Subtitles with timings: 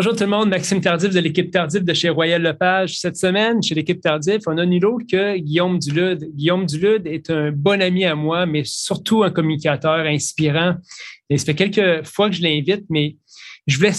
[0.00, 3.00] Bonjour tout le monde, Maxime Tardif de l'équipe Tardif de chez Royal Lepage.
[3.00, 6.30] Cette semaine, chez l'équipe Tardif, on a nul autre que Guillaume Dulude.
[6.36, 10.76] Guillaume Dulude est un bon ami à moi, mais surtout un communicateur inspirant.
[11.28, 13.16] Et ça fait quelques fois que je l'invite, mais
[13.66, 13.90] je voulais,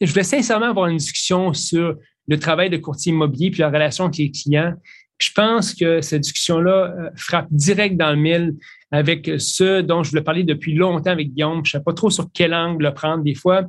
[0.00, 1.96] je voulais sincèrement avoir une discussion sur
[2.28, 4.74] le travail de courtier immobilier puis la relation avec les clients.
[5.18, 8.54] Je pense que cette discussion-là euh, frappe direct dans le mille
[8.90, 11.64] avec ce dont je voulais parler depuis longtemps avec Guillaume.
[11.64, 13.24] Je ne sais pas trop sur quel angle le prendre.
[13.24, 13.62] Des fois,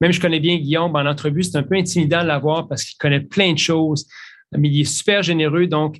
[0.00, 2.96] même je connais bien Guillaume en entrevue, c'est un peu intimidant de l'avoir parce qu'il
[2.98, 4.06] connaît plein de choses,
[4.56, 5.66] mais il est super généreux.
[5.66, 5.98] Donc,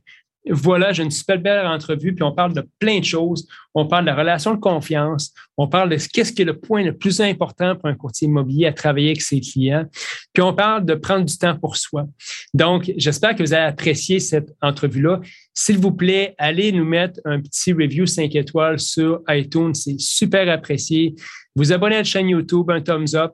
[0.50, 3.46] voilà, j'ai une super belle entrevue, puis on parle de plein de choses.
[3.74, 5.32] On parle de la relation de confiance.
[5.56, 8.66] On parle de qu'est-ce qui est le point le plus important pour un courtier immobilier
[8.66, 9.86] à travailler avec ses clients.
[10.32, 12.06] Puis on parle de prendre du temps pour soi.
[12.54, 15.20] Donc, j'espère que vous avez apprécié cette entrevue-là.
[15.54, 19.74] S'il vous plaît, allez nous mettre un petit review 5 étoiles sur iTunes.
[19.74, 21.14] C'est super apprécié.
[21.54, 23.32] Vous abonnez à la chaîne YouTube, un thumbs up.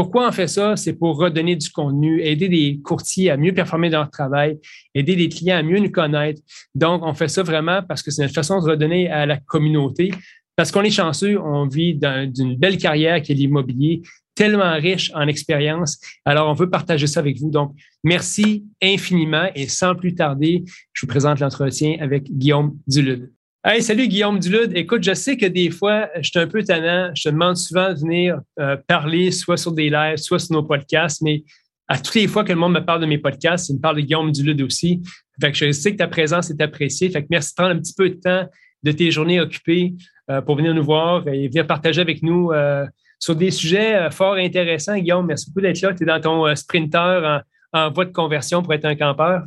[0.00, 0.76] Pourquoi on fait ça?
[0.76, 4.58] C'est pour redonner du contenu, aider des courtiers à mieux performer dans leur travail,
[4.94, 6.40] aider les clients à mieux nous connaître.
[6.74, 10.10] Donc, on fait ça vraiment parce que c'est notre façon de redonner à la communauté.
[10.56, 14.00] Parce qu'on est chanceux, on vit d'une belle carrière qui est l'immobilier,
[14.34, 16.00] tellement riche en expérience.
[16.24, 17.50] Alors, on veut partager ça avec vous.
[17.50, 20.64] Donc, merci infiniment et sans plus tarder,
[20.94, 23.30] je vous présente l'entretien avec Guillaume Dulude.
[23.62, 24.72] Hey, salut Guillaume Dulude.
[24.74, 27.10] Écoute, je sais que des fois, je suis un peu tannant.
[27.14, 30.62] Je te demande souvent de venir euh, parler soit sur des lives, soit sur nos
[30.62, 31.44] podcasts, mais
[31.86, 33.96] à toutes les fois que le monde me parle de mes podcasts, il me parle
[33.96, 35.02] de Guillaume Dulude aussi.
[35.38, 37.10] Fait que je sais que ta présence est appréciée.
[37.10, 38.48] Fait que merci de prendre un petit peu de temps
[38.82, 39.92] de tes journées occupées
[40.30, 42.86] euh, pour venir nous voir et venir partager avec nous euh,
[43.18, 44.96] sur des sujets fort intéressants.
[44.96, 45.92] Guillaume, merci beaucoup d'être là.
[45.92, 47.42] Tu es dans ton sprinter
[47.74, 49.42] en, en voie de conversion pour être un campeur.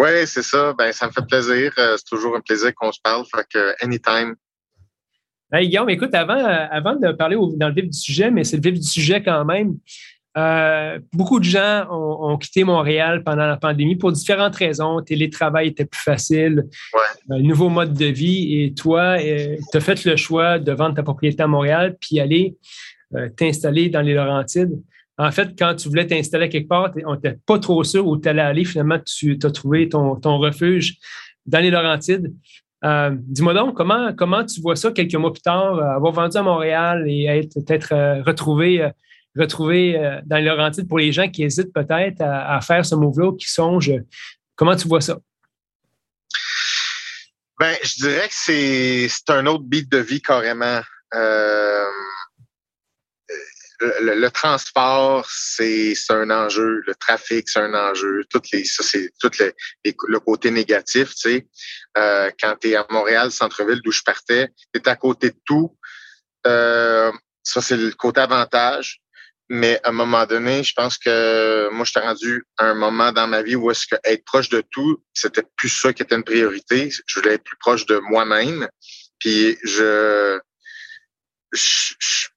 [0.00, 0.72] Oui, c'est ça.
[0.72, 1.74] Ben, ça me fait plaisir.
[1.76, 3.22] Euh, c'est toujours un plaisir qu'on se parle.
[3.26, 4.34] Fait que anytime.
[5.52, 8.56] Hey, Guillaume, écoute, avant, euh, avant de parler dans le vif du sujet, mais c'est
[8.56, 9.76] le vif du sujet quand même.
[10.38, 15.02] Euh, beaucoup de gens ont, quitté Montréal pendant la pandémie pour différentes raisons.
[15.02, 17.36] Télétravail était plus facile, ouais.
[17.36, 18.62] un nouveau mode de vie.
[18.62, 22.56] Et toi, tu as fait le choix de vendre ta propriété à Montréal puis aller
[23.36, 24.80] t'installer dans les Laurentides.
[25.20, 28.26] En fait, quand tu voulais t'installer quelque part, on n'était pas trop sûr où tu
[28.26, 28.64] allais aller.
[28.64, 30.96] Finalement, tu as trouvé ton, refuge
[31.44, 32.34] dans les Laurentides.
[32.86, 36.38] Euh, dis-moi donc, comment, comment tu vois ça quelques mois plus tard, euh, avoir vendu
[36.38, 38.90] à Montréal et être peut-être euh, retrouvé,
[39.36, 43.46] retrouvé dans les Laurentides pour les gens qui hésitent peut-être à, faire ce move-là, qui
[43.46, 44.00] songent.
[44.56, 45.18] Comment tu vois ça?
[47.58, 50.80] Ben, je dirais que c'est un autre beat de vie carrément
[53.80, 56.82] le, transport, c'est un enjeu.
[56.86, 58.24] Le trafic, c'est un enjeu.
[58.30, 59.54] Toutes les, ça, c'est tout les,
[60.08, 61.14] le côté négatif.
[61.14, 61.46] Tu sais,
[61.96, 65.38] euh, quand tu es à Montréal, centre-ville, d'où je partais, tu es à côté de
[65.44, 65.76] tout.
[66.46, 67.10] Euh,
[67.42, 69.00] ça, c'est le côté avantage.
[69.52, 73.10] Mais à un moment donné, je pense que moi, je t'ai rendu à un moment
[73.10, 76.14] dans ma vie où est-ce que être proche de tout, c'était plus ça qui était
[76.14, 76.90] une priorité.
[77.06, 78.68] Je voulais être plus proche de moi-même.
[79.18, 80.38] Puis je,
[81.52, 82.28] je je,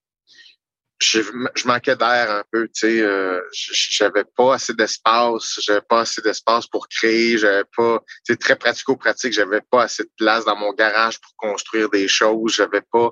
[1.66, 6.68] manquais d'air un peu, tu sais, euh, j'avais pas assez d'espace, j'avais pas assez d'espace
[6.68, 11.20] pour créer, j'avais pas, c'est très pratico-pratique, j'avais pas assez de place dans mon garage
[11.20, 13.12] pour construire des choses, j'avais pas,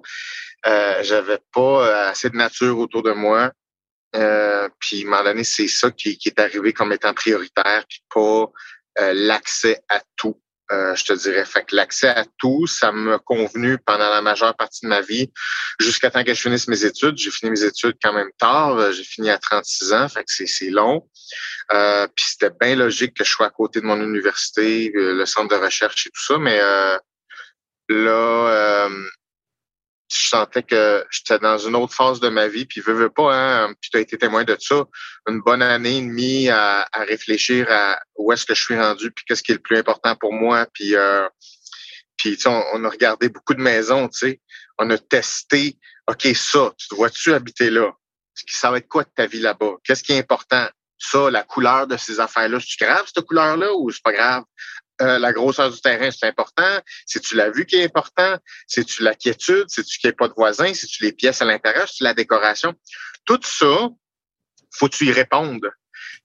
[0.68, 3.52] euh, j'avais pas euh, assez de nature autour de moi.
[4.16, 7.86] Euh, puis, à un moment donné, c'est ça qui, qui, est arrivé comme étant prioritaire,
[7.88, 8.52] puis pas
[9.00, 10.40] euh, l'accès à tout.
[10.72, 11.46] Euh, je te dirais.
[11.46, 15.32] Fait que l'accès à tout, ça m'a convenu pendant la majeure partie de ma vie,
[15.80, 17.18] jusqu'à temps que je finisse mes études.
[17.18, 18.78] J'ai fini mes études quand même tard.
[18.78, 21.08] Euh, j'ai fini à 36 ans, fait que c'est long.
[21.74, 25.56] Euh, puis c'était bien logique que je sois à côté de mon université, le centre
[25.56, 26.60] de recherche et tout ça, mais
[27.90, 28.90] là,
[30.12, 33.34] je sentais que j'étais dans une autre phase de ma vie, puis veux, veux pas,
[33.34, 34.84] hein, puis tu as été témoin de ça,
[35.28, 39.12] une bonne année et demie à, à réfléchir à où est-ce que je suis rendu,
[39.12, 41.28] puis qu'est-ce qui est le plus important pour moi, puis euh,
[42.18, 44.42] puis on, on, a regardé beaucoup de maisons, tu sais,
[44.78, 45.78] on a testé,
[46.08, 47.92] ok ça, tu dois-tu habiter là,
[48.48, 50.68] ça va être quoi de ta vie là-bas, qu'est-ce qui est important,
[50.98, 54.44] ça, la couleur de ces affaires-là, c'est grave cette couleur-là ou c'est pas grave?
[55.02, 56.80] Euh, la grosseur du terrain, c'est important.
[57.08, 58.38] C'est-tu la vue qui est important?
[58.68, 59.66] C'est-tu la quiétude?
[59.68, 60.74] C'est-tu qu'il n'y ait pas de voisins?
[60.74, 61.88] C'est-tu les pièces à l'intérieur?
[61.88, 62.76] C'est-tu la décoration?
[63.26, 63.90] Tout ça,
[64.72, 65.68] faut-tu y répondre.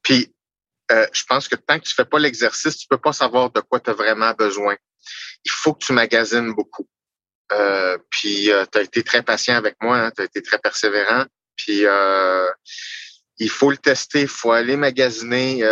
[0.02, 0.34] Puis,
[0.93, 3.61] euh, je pense que tant que tu fais pas l'exercice, tu peux pas savoir de
[3.61, 4.76] quoi tu as vraiment besoin.
[5.44, 6.87] Il faut que tu magasines beaucoup.
[7.52, 11.25] Euh, puis, tu as été très patient avec moi, hein, tu as été très persévérant.
[11.56, 11.87] Puis,
[13.38, 15.62] il faut le tester, il faut aller magasiner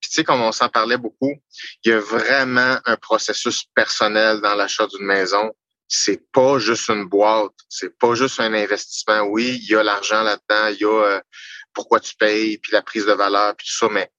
[0.00, 1.34] tu sais, comme on s'en parlait beaucoup,
[1.84, 5.52] il y a vraiment un processus personnel dans l'achat d'une maison.
[5.88, 9.22] C'est pas juste une boîte, c'est pas juste un investissement.
[9.22, 11.20] Oui, il y a l'argent là-dedans, il y a euh,
[11.74, 14.10] pourquoi tu payes, puis la prise de valeur, puis tout ça, mais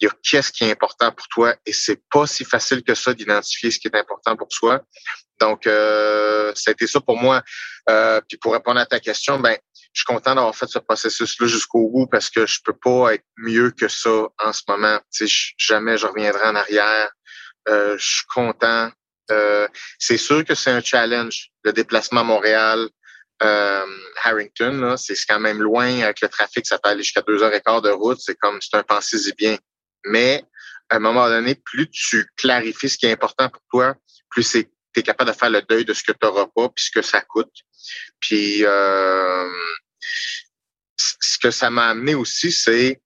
[0.00, 2.94] il y a qu'est-ce qui est important pour toi et c'est pas si facile que
[2.94, 4.82] ça d'identifier ce qui est important pour toi.
[5.40, 7.42] Donc, euh, ça a été ça pour moi.
[7.90, 9.56] Euh, puis pour répondre à ta question, ben,
[9.94, 13.24] je suis content d'avoir fait ce processus-là jusqu'au bout parce que je peux pas être
[13.36, 14.98] mieux que ça en ce moment.
[15.12, 15.26] Tu
[15.56, 17.10] jamais je reviendrai en arrière.
[17.68, 18.90] Euh, je suis content.
[19.30, 19.68] Euh,
[19.98, 22.88] c'est sûr que c'est un challenge, le déplacement à Montréal,
[23.42, 23.86] euh,
[24.22, 27.60] Harrington, c'est quand même loin avec le trafic, ça peut aller jusqu'à deux heures et
[27.60, 28.18] quart de route.
[28.20, 29.56] C'est comme c'est un pensée bien.
[30.06, 30.44] Mais
[30.90, 33.94] à un moment donné, plus tu clarifies ce qui est important pour toi,
[34.28, 34.66] plus tu
[34.96, 37.02] es capable de faire le deuil de ce que tu n'auras pas, puis ce que
[37.02, 37.52] ça coûte.
[38.20, 39.50] Puis euh,
[40.96, 43.00] ce que ça m'a amené aussi, c'est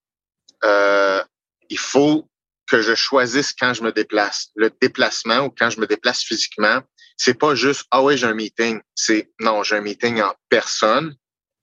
[0.64, 1.22] euh,
[1.68, 2.28] il faut
[2.66, 4.50] que je choisisse quand je me déplace.
[4.54, 6.80] Le déplacement ou quand je me déplace physiquement,
[7.16, 8.80] c'est pas juste ah ouais j'ai un meeting.
[8.94, 11.14] C'est non j'ai un meeting en personne.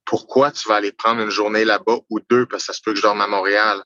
[0.06, 2.46] Pourquoi tu vas aller prendre une journée là-bas ou deux?
[2.46, 3.84] Parce que ça se peut que je dorme à Montréal.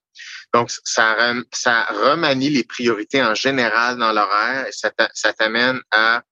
[0.54, 6.24] Donc ça ça remanie les priorités en général dans l'horaire et ça t'amène à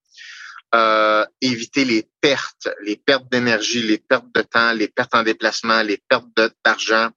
[0.76, 5.82] euh, éviter les pertes, les pertes d'énergie, les pertes de temps, les pertes en déplacement,
[5.82, 6.28] les pertes
[6.66, 7.10] d'argent.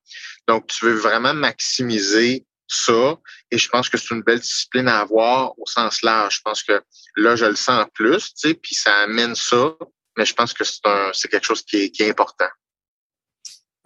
[0.46, 3.18] Donc, tu veux vraiment maximiser ça.
[3.50, 6.36] Et je pense que c'est une belle discipline à avoir au sens large.
[6.36, 6.80] Je pense que
[7.16, 9.74] là, je le sens plus, tu sais, puis ça amène ça.
[10.16, 12.48] Mais je pense que c'est quelque chose qui est, important.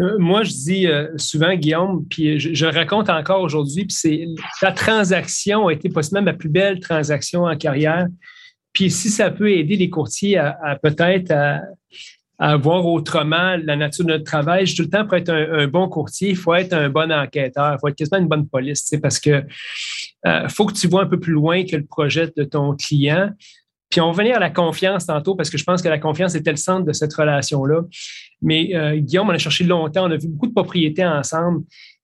[0.00, 4.26] Euh, moi, je dis euh, souvent, Guillaume, puis je, raconte encore aujourd'hui, puis c'est
[4.60, 8.06] ta transaction a été possiblement ma plus belle transaction en carrière.
[8.74, 11.32] Puis si ça peut aider les courtiers à, peut-être
[12.38, 15.88] à, voir autrement la nature de notre travail, tout le temps, pour être un, bon
[15.88, 19.20] courtier, il faut être un bon enquêteur, il faut être quasiment une bonne police, parce
[19.20, 19.44] que
[20.26, 23.30] euh, faut que tu vois un peu plus loin que le projet de ton client.
[23.88, 26.34] Puis on va venir à la confiance tantôt, parce que je pense que la confiance
[26.34, 27.82] était le centre de cette relation-là.
[28.42, 31.62] Mais euh, Guillaume, on a cherché longtemps, on a vu beaucoup de propriétés ensemble.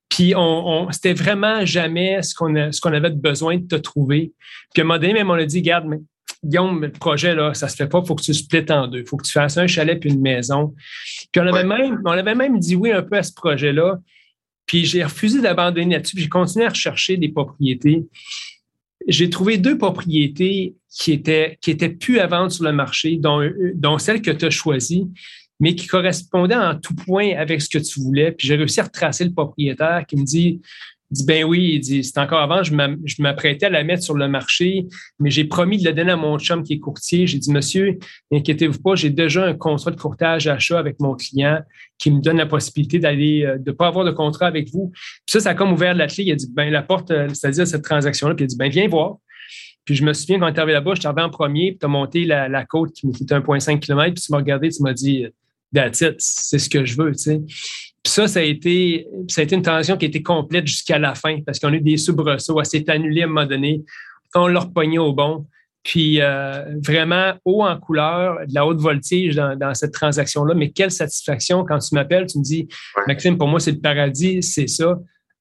[0.08, 4.32] Puis on, on c'était vraiment jamais ce qu'on ce qu'on avait besoin de te trouver.
[4.72, 5.98] Puis à un moment donné, même on a dit, garde, mais
[6.42, 9.00] Guillaume, le projet, là, ça se fait pas, il faut que tu splittes en deux.
[9.00, 10.74] Il faut que tu fasses un chalet puis une maison.
[11.32, 13.98] Puis on avait, même, on avait même dit oui un peu à ce projet-là.
[14.66, 16.18] Puis j'ai refusé d'abandonner là-dessus.
[16.18, 18.06] J'ai continué à rechercher des propriétés.
[19.06, 23.42] J'ai trouvé deux propriétés qui étaient, qui étaient plus à vendre sur le marché, dont,
[23.74, 25.08] dont celle que tu as choisie,
[25.58, 28.32] mais qui correspondaient en tout point avec ce que tu voulais.
[28.32, 30.60] Puis j'ai réussi à retracer le propriétaire qui me dit
[31.10, 34.28] dit, ben oui, il dit, c'est encore avant, je m'apprêtais à la mettre sur le
[34.28, 34.86] marché,
[35.18, 37.26] mais j'ai promis de la donner à mon chum qui est courtier.
[37.26, 37.98] J'ai dit, monsieur,
[38.30, 41.60] n'inquiétez-vous pas, j'ai déjà un contrat de courtage achat avec mon client
[41.98, 44.90] qui me donne la possibilité d'aller, euh, de pas avoir de contrat avec vous.
[44.92, 46.24] Puis ça, ça a comme ouvert la clé.
[46.24, 48.34] Il a dit, ben, la porte, euh, c'est-à-dire cette transaction-là.
[48.34, 49.16] Puis il a dit, ben, viens voir.
[49.84, 51.88] Puis je me souviens quand tu arrivé là-bas, je arrivé en premier, puis tu as
[51.88, 55.26] monté la, côte qui était 1,5 km, puis tu m'as regardé, tu m'as dit,
[55.74, 57.42] that's it, c'est ce que je veux, tu sais.
[58.02, 60.98] Puis ça, ça a été, ça a été une transition qui a été complète jusqu'à
[60.98, 62.58] la fin parce qu'on a eu des soubresauts.
[62.58, 63.82] Elle s'est annulée à un moment donné.
[64.34, 65.46] On l'a repogné au bon.
[65.82, 70.54] Puis euh, vraiment haut en couleur, de la haute voltige dans, cette transaction-là.
[70.54, 72.68] Mais quelle satisfaction quand tu m'appelles, tu me dis,
[73.06, 74.98] Maxime, pour moi, c'est le paradis, c'est ça.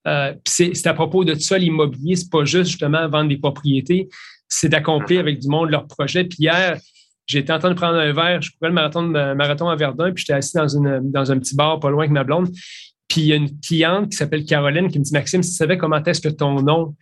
[0.07, 4.07] Euh, c'est à propos de ça, l'immobilier, c'est pas juste justement vendre des propriétés,
[4.47, 6.23] c'est d'accomplir avec du monde leur projet.
[6.23, 6.79] Puis hier,
[7.29, 10.23] J'étais en train de prendre un verre, je courais le marathon, marathon à Verdun, puis
[10.25, 12.49] j'étais assis dans, une, dans un petit bar pas loin que ma blonde.
[13.07, 15.55] Puis il y a une cliente qui s'appelle Caroline qui me dit Maxime, si tu
[15.55, 16.95] savais comment est-ce que ton nom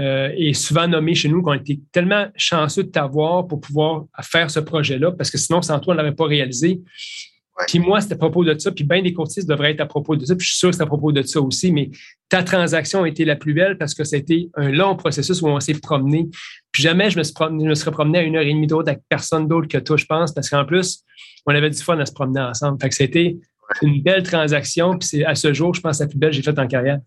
[0.00, 4.50] euh, est souvent nommé chez nous, qu'on était tellement chanceux de t'avoir pour pouvoir faire
[4.50, 6.80] ce projet-là, parce que sinon, sans toi, on ne l'aurait pas réalisé.
[7.66, 8.70] Puis moi, c'était à propos de ça.
[8.70, 10.36] Puis bien des courtiers devraient être à propos de ça.
[10.36, 11.72] Puis je suis sûr que c'est à propos de ça aussi.
[11.72, 11.90] Mais
[12.28, 15.58] ta transaction a été la plus belle parce que c'était un long processus où on
[15.60, 16.28] s'est promené.
[16.70, 18.66] Puis jamais je me, suis promené, je me serais promené à une heure et demie
[18.66, 21.02] d'autre avec personne d'autre que toi, je pense, parce qu'en plus,
[21.46, 22.78] on avait du fun à se promener ensemble.
[22.80, 23.36] Fait que c'était
[23.80, 24.98] une belle transaction.
[24.98, 26.98] Puis c'est à ce jour, je pense, la plus belle que j'ai faite en carrière.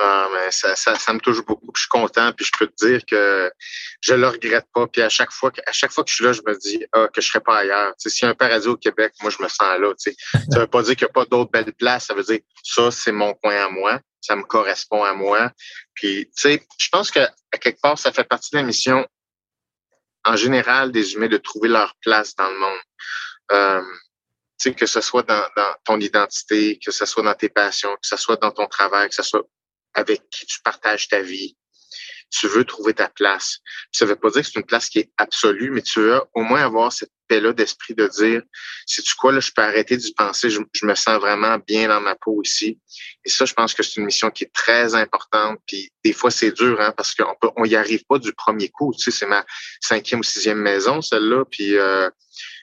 [0.00, 1.70] Ah, mais ça, ça, ça, me touche beaucoup.
[1.74, 3.52] Je suis content, puis je peux te dire que
[4.00, 4.88] je le regrette pas.
[4.88, 6.84] Puis à chaque fois que, à chaque fois que je suis là, je me dis
[6.92, 7.94] ah, que je serais pas ailleurs.
[7.98, 9.92] S'il y a un paradis au Québec, moi, je me sens là.
[9.96, 10.16] sais.
[10.50, 12.06] Ça veut pas dire qu'il n'y a pas d'autres belles places.
[12.06, 14.00] Ça veut dire ça, c'est mon coin à moi.
[14.20, 15.52] Ça me correspond à moi.
[15.94, 19.06] Puis, tu sais, je pense que à quelque part, ça fait partie de la mission,
[20.24, 22.80] en général, des humains de trouver leur place dans le monde.
[23.52, 23.82] Euh,
[24.58, 27.92] tu sais, que ce soit dans, dans ton identité, que ce soit dans tes passions,
[27.92, 29.42] que ce soit dans ton travail, que ce soit
[29.94, 31.56] avec qui tu partages ta vie.
[32.30, 33.58] Tu veux trouver ta place.
[33.92, 36.20] ça ne veut pas dire que c'est une place qui est absolue, mais tu veux
[36.34, 38.42] au moins avoir cette paix-là d'esprit de dire,
[38.86, 42.00] si tu quoi, là, je peux arrêter d'y penser, je, me sens vraiment bien dans
[42.00, 42.78] ma peau ici.
[43.24, 45.60] Et ça, je pense que c'est une mission qui est très importante.
[45.66, 48.68] Puis des fois, c'est dur, hein, parce qu'on peut, on y arrive pas du premier
[48.68, 48.92] coup.
[48.94, 49.44] Tu sais, c'est ma
[49.80, 51.44] cinquième ou sixième maison, celle-là.
[51.50, 52.10] Puis euh,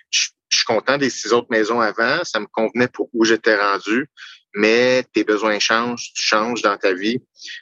[0.10, 2.24] je, je suis content des six autres maisons avant.
[2.24, 4.10] Ça me convenait pour où j'étais rendu.
[4.54, 7.20] Mais tes besoins changent, tu changes dans ta vie.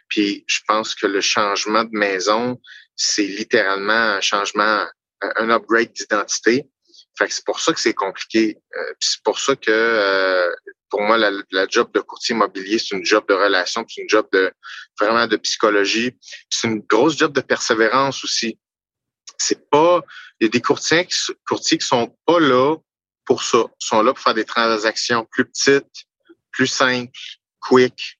[0.07, 2.59] Puis je pense que le changement de maison,
[2.95, 4.85] c'est littéralement un changement,
[5.21, 6.65] un upgrade d'identité.
[7.17, 8.57] Fait que c'est pour ça que c'est compliqué.
[8.77, 10.49] Euh, c'est pour ça que euh,
[10.89, 14.09] pour moi, la, la, job de courtier immobilier, c'est une job de relation, c'est une
[14.09, 14.51] job de
[14.99, 16.17] vraiment de psychologie.
[16.49, 18.57] C'est une grosse job de persévérance aussi.
[19.37, 20.01] C'est pas.
[20.39, 21.15] Il y a des courtiers qui,
[21.45, 22.77] courtiers qui sont pas là
[23.25, 23.65] pour ça.
[23.81, 25.85] Ils sont là pour faire des transactions plus petites,
[26.51, 27.11] plus simples,
[27.59, 28.19] quick.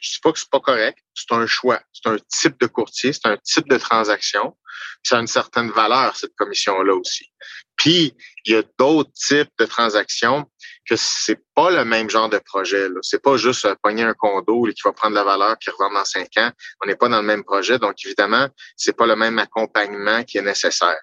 [0.00, 0.98] Je dis pas que c'est pas correct.
[1.14, 1.80] C'est un choix.
[1.92, 4.56] C'est un type de courtier, c'est un type de transaction.
[5.02, 7.30] Ça a une certaine valeur, cette commission-là aussi.
[7.76, 10.50] Puis, il y a d'autres types de transactions
[10.88, 12.88] que c'est pas le même genre de projet.
[13.02, 16.04] C'est pas juste euh, pogner un condo qui va prendre la valeur qui revend dans
[16.04, 16.50] cinq ans.
[16.82, 17.78] On n'est pas dans le même projet.
[17.78, 21.00] Donc, évidemment, c'est pas le même accompagnement qui est nécessaire.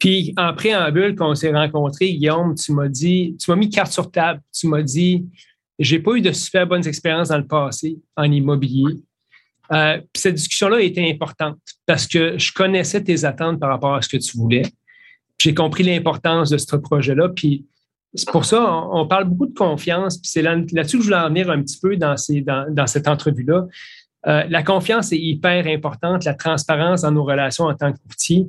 [0.00, 3.92] Puis, en préambule, quand on s'est rencontrés, Guillaume, tu m'as dit, tu m'as mis carte
[3.92, 4.40] sur table.
[4.52, 5.26] Tu m'as dit,
[5.78, 8.96] j'ai pas eu de super bonnes expériences dans le passé en immobilier.
[9.72, 14.02] Euh, puis cette discussion-là était importante parce que je connaissais tes attentes par rapport à
[14.02, 14.62] ce que tu voulais.
[15.38, 17.28] J'ai compris l'importance de ce projet-là.
[17.28, 17.66] Puis
[18.14, 20.16] c'est pour ça, on, parle beaucoup de confiance.
[20.16, 23.66] Puis c'est là-dessus que je voulais en venir un petit peu dans, cette entrevue-là.
[24.26, 28.48] Euh, la confiance est hyper importante, la transparence dans nos relations en tant que courtier.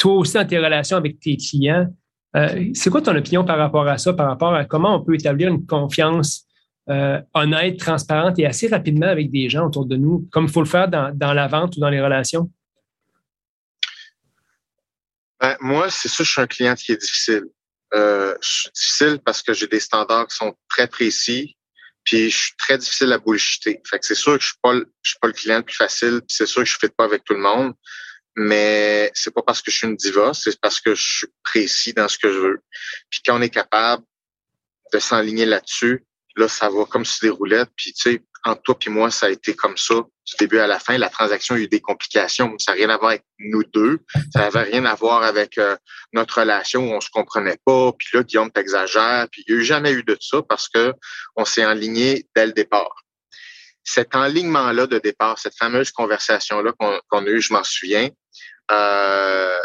[0.00, 1.86] Toi aussi, dans tes relations avec tes clients.
[2.34, 5.14] Euh, c'est quoi ton opinion par rapport à ça, par rapport à comment on peut
[5.14, 6.46] établir une confiance
[6.88, 10.62] euh, honnête, transparente et assez rapidement avec des gens autour de nous, comme il faut
[10.62, 12.50] le faire dans, la vente ou dans les relations?
[15.38, 17.44] Ben, moi, c'est sûr, je suis un client qui est difficile.
[17.92, 21.58] Euh, je suis difficile parce que j'ai des standards qui sont très précis,
[22.04, 23.82] puis je suis très difficile à bullshiter.
[23.84, 26.20] Fait que c'est sûr que je suis pas, suis pas le client le plus facile,
[26.26, 27.74] puis c'est sûr que je ne fais pas avec tout le monde,
[28.40, 31.92] mais c'est pas parce que je suis une diva, c'est parce que je suis précis
[31.92, 32.60] dans ce que je veux.
[33.10, 34.02] Puis quand on est capable
[34.92, 36.04] de s'enligner là-dessus,
[36.36, 37.70] Là, ça va comme sur des roulettes.
[37.76, 40.66] Puis, tu sais, entre toi et moi, ça a été comme ça du début à
[40.66, 40.96] la fin.
[40.96, 42.54] La transaction a eu des complications.
[42.58, 43.98] Ça n'a rien à voir avec nous deux.
[44.32, 45.76] Ça n'avait rien à voir avec euh,
[46.12, 47.92] notre relation où on se comprenait pas.
[47.92, 49.26] Puis là, Guillaume t'exagère.
[49.30, 50.94] Puis il n'y a eu jamais eu de ça parce que
[51.36, 53.04] on s'est enligné dès le départ.
[53.92, 56.72] Cet enlignement-là de départ, cette fameuse conversation-là
[57.08, 58.08] qu'on a eue, je m'en souviens,
[58.70, 59.58] euh,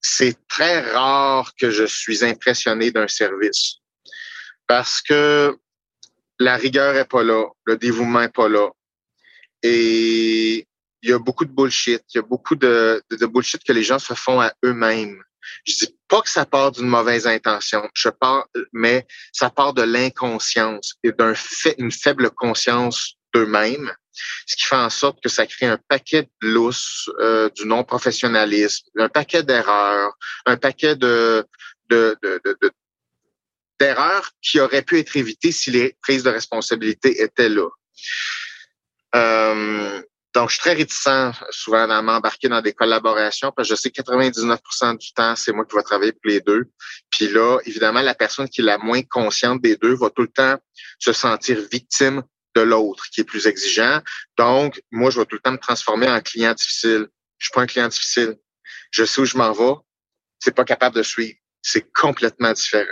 [0.00, 3.78] c'est très rare que je suis impressionné d'un service
[4.68, 5.58] parce que
[6.38, 8.68] la rigueur est pas là, le dévouement est pas là.
[9.64, 10.68] Et
[11.02, 13.98] il y a beaucoup de bullshit, il y a beaucoup de, bullshit que les gens
[13.98, 15.20] se font à eux-mêmes.
[16.08, 21.12] Pas que ça part d'une mauvaise intention, je parle, mais ça part de l'inconscience et
[21.12, 23.92] d'un fait, une faible conscience d'eux-mêmes,
[24.46, 28.86] ce qui fait en sorte que ça crée un paquet de lousse, euh, du non-professionnalisme,
[28.98, 30.12] un paquet d'erreurs,
[30.46, 31.44] un paquet de,
[31.88, 32.40] de, de,
[33.78, 37.68] d'erreurs qui auraient pu être évitées si les prises de responsabilité étaient là.
[39.14, 40.02] Euh,
[40.36, 43.90] donc, je suis très réticent souvent à m'embarquer dans des collaborations parce que je sais
[43.90, 46.66] que 99% du temps, c'est moi qui vais travailler pour les deux.
[47.08, 50.28] Puis là, évidemment, la personne qui est la moins consciente des deux va tout le
[50.28, 50.58] temps
[50.98, 52.22] se sentir victime
[52.54, 54.02] de l'autre qui est plus exigeant.
[54.36, 57.08] Donc, moi, je vais tout le temps me transformer en client difficile.
[57.38, 58.36] Je suis pas un client difficile.
[58.90, 59.80] Je sais où je m'en vais.
[60.38, 62.86] C'est pas capable de suivre c'est complètement différent.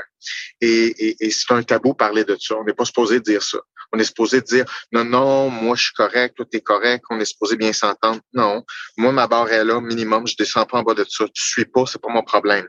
[0.61, 2.57] Et, c'est un tabou parler de ça.
[2.57, 3.59] On n'est pas supposé dire ça.
[3.95, 7.25] On est supposé dire non, non, moi je suis correct, toi t'es correct, on est
[7.25, 8.21] supposé bien s'entendre.
[8.33, 8.65] Non,
[8.97, 11.27] moi ma barre est là, minimum, je descends pas en bas de ça.
[11.33, 12.67] Tu suis pas, c'est pas mon problème.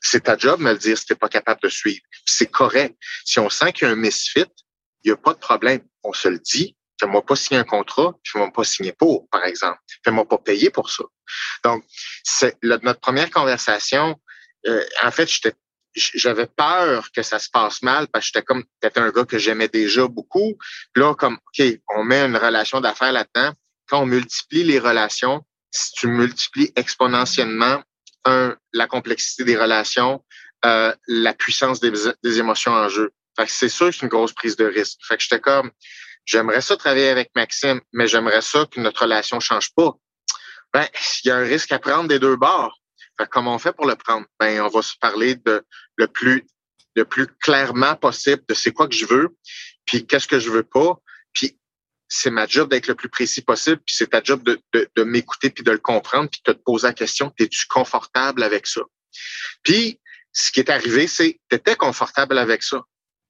[0.00, 2.00] C'est ta job de me le dire si t'es pas capable de suivre.
[2.24, 2.96] C'est correct.
[3.24, 4.46] Si on sent qu'il y a un misfit,
[5.02, 5.80] il n'y a pas de problème.
[6.04, 6.76] On se le dit.
[7.00, 9.78] Fais-moi pas signer un contrat, fais-moi pas signer pour, par exemple.
[10.04, 11.02] Fais-moi pas payer pour ça.
[11.64, 11.84] Donc,
[12.22, 14.14] c'est notre première conversation,
[14.68, 15.28] euh, en fait,
[15.94, 19.38] j'avais peur que ça se passe mal parce que j'étais comme peut-être un gars que
[19.38, 20.56] j'aimais déjà beaucoup.
[20.92, 23.52] Puis là, comme OK, on met une relation d'affaires là-dedans.
[23.88, 27.82] Quand on multiplie les relations, si tu multiplies exponentiellement
[28.24, 30.24] un, la complexité des relations,
[30.64, 33.10] euh, la puissance des, des, émotions en jeu.
[33.36, 34.98] Fait que c'est sûr que c'est une grosse prise de risque.
[35.06, 35.70] Fait que j'étais comme
[36.24, 39.92] j'aimerais ça travailler avec Maxime, mais j'aimerais ça que notre relation change pas.
[40.72, 40.86] Ben,
[41.24, 42.81] il y a un risque à prendre des deux bords
[43.26, 44.26] comment on fait pour le prendre?
[44.38, 45.64] Ben, on va se parler de
[45.96, 46.44] le plus,
[46.94, 49.36] le plus clairement possible de c'est quoi que je veux,
[49.84, 50.96] puis qu'est-ce que je veux pas.
[51.32, 51.58] Puis
[52.08, 55.48] c'est ma job d'être le plus précis possible, puis c'est ta job de, de, m'écouter
[55.50, 58.82] puis de le comprendre, puis de te poser la question, es-tu confortable avec ça?
[59.62, 59.98] Puis,
[60.32, 62.82] ce qui est arrivé, c'est tu étais confortable avec ça.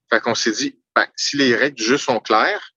[0.09, 2.73] Fait qu'on s'est dit, ben, si les règles du jeu sont claires,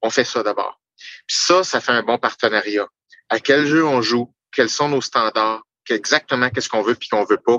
[0.00, 0.80] on fait ça d'abord.
[1.26, 2.88] Puis ça, ça fait un bon partenariat.
[3.28, 4.34] À quel jeu on joue?
[4.52, 5.62] Quels sont nos standards?
[5.90, 7.58] Exactement qu'est-ce qu'on veut puis qu'on veut pas.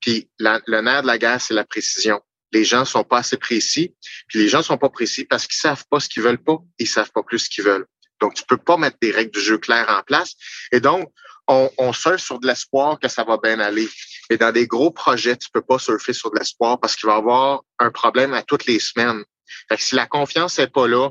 [0.00, 2.20] Puis le nerf de la guerre, c'est la précision.
[2.52, 3.94] Les gens sont pas assez précis.
[4.28, 6.58] Puis les gens sont pas précis parce qu'ils savent pas ce qu'ils veulent pas.
[6.78, 7.86] Ils savent pas plus ce qu'ils veulent.
[8.20, 10.34] Donc, tu peux pas mettre des règles du jeu claires en place.
[10.72, 11.10] Et donc,
[11.48, 13.88] on, on surfe sur de l'espoir que ça va bien aller.
[14.30, 17.16] Et dans des gros projets, tu peux pas surfer sur de l'espoir parce qu'il va
[17.16, 19.24] y avoir un problème à toutes les semaines.
[19.68, 21.10] Fait que si la confiance n'est pas là,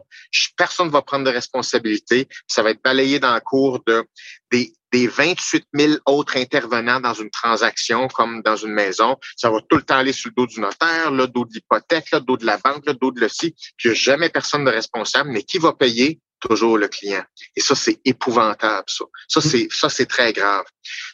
[0.57, 2.27] personne ne va prendre de responsabilité.
[2.47, 4.05] Ça va être balayé dans le cours de
[4.51, 9.17] des, des 28 000 autres intervenants dans une transaction comme dans une maison.
[9.35, 12.11] Ça va tout le temps aller sur le dos du notaire, le dos de l'hypothèque,
[12.13, 13.55] le dos de la banque, le dos de le ci.
[13.77, 16.19] Puis il n'y a jamais personne de responsable, mais qui va payer?
[16.39, 17.23] Toujours le client.
[17.55, 19.05] Et ça, c'est épouvantable, ça.
[19.29, 19.43] Ça, mm.
[19.43, 20.65] c'est, ça, c'est très grave.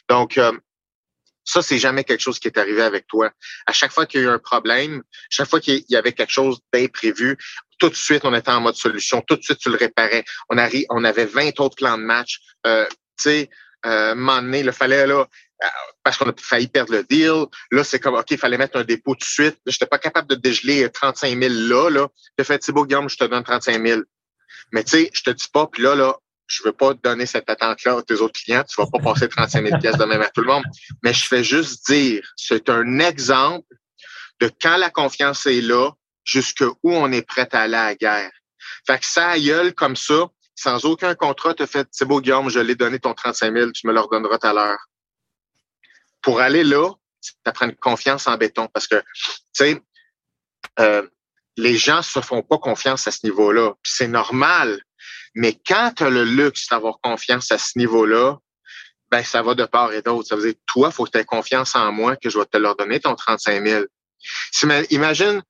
[0.08, 0.50] Donc, euh,
[1.50, 3.30] ça, c'est jamais quelque chose qui est arrivé avec toi.
[3.66, 6.32] À chaque fois qu'il y a eu un problème, chaque fois qu'il y avait quelque
[6.32, 7.36] chose d'imprévu,
[7.80, 9.20] tout de suite, on était en mode solution.
[9.22, 10.24] Tout de suite, tu le réparais.
[10.48, 10.56] On,
[10.90, 12.38] on avait 20 autres plans de match.
[12.66, 13.50] Euh, tu sais,
[13.84, 14.14] euh,
[14.54, 15.26] il fallait là,
[15.64, 15.66] euh,
[16.04, 17.46] parce qu'on a failli perdre le deal.
[17.72, 19.58] Là, c'est comme, OK, il fallait mettre un dépôt tout de suite.
[19.66, 21.90] Je n'étais pas capable de dégeler 35 000 là.
[21.90, 22.08] là.
[22.38, 24.02] J'ai fait, beau, Guillaume, je te donne 35 000.
[24.72, 26.16] Mais tu sais, je te dis pas, puis là, là,
[26.50, 28.64] je veux pas donner cette attente-là à tes autres clients.
[28.64, 30.64] Tu vas pas passer 35 000 pièces de même à tout le monde.
[31.02, 33.66] Mais je fais juste dire, c'est un exemple
[34.40, 35.90] de quand la confiance est là,
[36.24, 38.32] jusqu'où on est prêt à aller à la guerre.
[38.86, 42.60] Fait que ça gueule comme ça, sans aucun contrat, te fait, c'est beau, Guillaume, je
[42.60, 44.78] l'ai donné ton 35 000, tu me le redonneras tout à l'heure.
[46.22, 46.90] Pour aller là,
[47.20, 49.82] ça prend une confiance en béton parce que, tu sais,
[50.78, 51.06] euh,
[51.56, 53.74] les gens se font pas confiance à ce niveau-là.
[53.82, 54.82] c'est normal.
[55.34, 58.38] Mais quand tu as le luxe d'avoir confiance à ce niveau-là,
[59.10, 60.28] ben ça va de part et d'autre.
[60.28, 62.56] Ça veut dire, toi, faut que tu aies confiance en moi que je vais te
[62.56, 63.84] leur donner ton 35 000.
[64.90, 65.42] Imagine,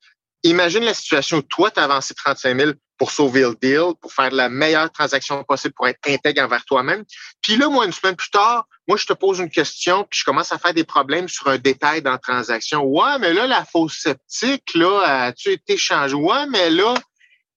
[0.42, 4.12] imagine la situation où toi, tu as avancé 35 000 pour sauver le deal, pour
[4.12, 7.04] faire la meilleure transaction possible, pour être intègre envers toi-même.
[7.42, 10.24] Puis là, moi, une semaine plus tard, moi, je te pose une question, puis je
[10.24, 12.82] commence à faire des problèmes sur un détail dans la transaction.
[12.82, 16.14] Ouais, mais là, la fausse sceptique, là, as-tu été changé?
[16.14, 16.94] Ouais, mais là,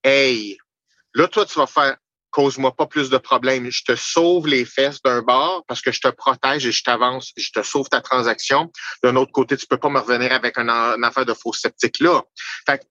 [0.03, 0.57] hey,
[1.13, 1.97] là, toi, tu vas faire,
[2.33, 3.71] cause-moi pas plus de problèmes.
[3.71, 7.31] Je te sauve les fesses d'un bord parce que je te protège et je t'avance,
[7.37, 8.71] je te sauve ta transaction.
[9.03, 12.21] D'un autre côté, tu peux pas me revenir avec une, affaire de faux sceptique là.
[12.65, 12.81] Fait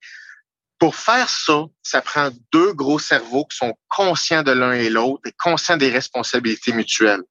[0.78, 5.22] pour faire ça, ça prend deux gros cerveaux qui sont conscients de l'un et l'autre
[5.26, 7.22] et conscients des responsabilités mutuelles.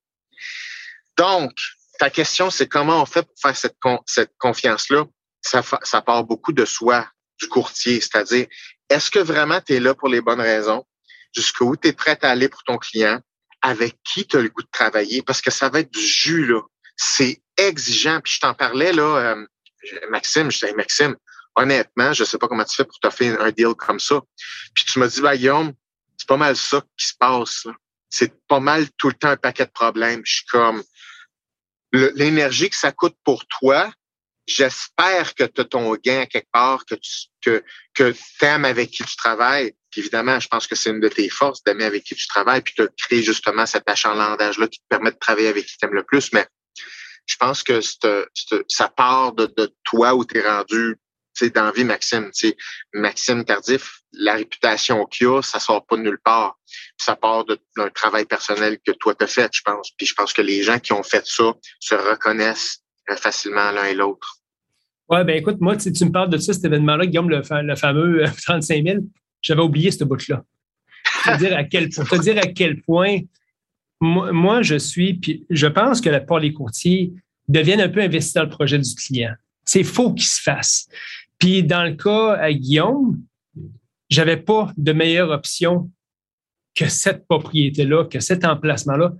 [1.17, 1.51] Donc,
[1.99, 5.05] ta question, c'est comment on fait pour faire cette, cette confiance-là?
[5.41, 7.07] Ça, ça part beaucoup de soi,
[7.41, 8.47] du courtier, c'est-à-dire,
[8.89, 10.85] est-ce que vraiment tu es là pour les bonnes raisons?
[11.35, 13.19] Jusqu'où tu es prêt à aller pour ton client,
[13.61, 16.45] avec qui tu as le goût de travailler, parce que ça va être du jus,
[16.45, 16.61] là.
[16.97, 18.19] C'est exigeant.
[18.21, 19.45] Puis je t'en parlais, là, euh,
[20.09, 21.15] Maxime, je disais, Maxime,
[21.55, 24.21] honnêtement, je sais pas comment tu fais pour t'offrir un deal comme ça.
[24.73, 25.73] Puis tu m'as dit, bah, Guillaume,
[26.17, 27.65] c'est pas mal ça qui se passe.
[28.09, 30.21] C'est pas mal tout le temps un paquet de problèmes.
[30.25, 30.83] Je suis comme,
[31.91, 33.91] l'énergie que ça coûte pour toi,
[34.47, 37.63] j'espère que tu as ton gain quelque part, que tu que,
[37.93, 39.73] que aimes avec qui tu travailles.
[39.91, 42.61] Puis évidemment, je pense que c'est une de tes forces d'aimer avec qui tu travailles,
[42.61, 45.93] puis de créer justement cet achalandage-là qui te permet de travailler avec qui tu aimes
[45.93, 46.31] le plus.
[46.33, 46.47] Mais
[47.25, 50.97] je pense que ça part de, de toi où tu es rendu
[51.49, 52.29] dans vie, Maxime.
[52.93, 56.59] Maxime Tardif, la réputation qu'il a, ça sort pas de nulle part.
[56.97, 59.91] Ça part d'un travail personnel que toi t'as fait, je pense.
[59.97, 63.85] Puis je pense que les gens qui ont fait ça se reconnaissent euh, facilement l'un
[63.85, 64.37] et l'autre.
[65.09, 67.43] Oui, ben écoute, moi, tu me parles de ça, cet événement-là, Guillaume, le,
[67.75, 68.97] fameux 35 euh, 000,
[69.41, 70.43] j'avais oublié ce bout-là.
[71.23, 71.39] Pour, te
[72.21, 73.19] dire à quel, point
[73.99, 77.13] moi, je suis, puis je pense que la part des courtiers
[77.47, 79.33] deviennent un peu investis dans le projet du client.
[79.65, 80.87] C'est faux qu'il se fasse.
[81.37, 83.21] Puis dans le cas à Guillaume,
[84.09, 85.89] j'avais pas de meilleure option
[86.75, 89.13] que cette propriété-là, que cet emplacement-là.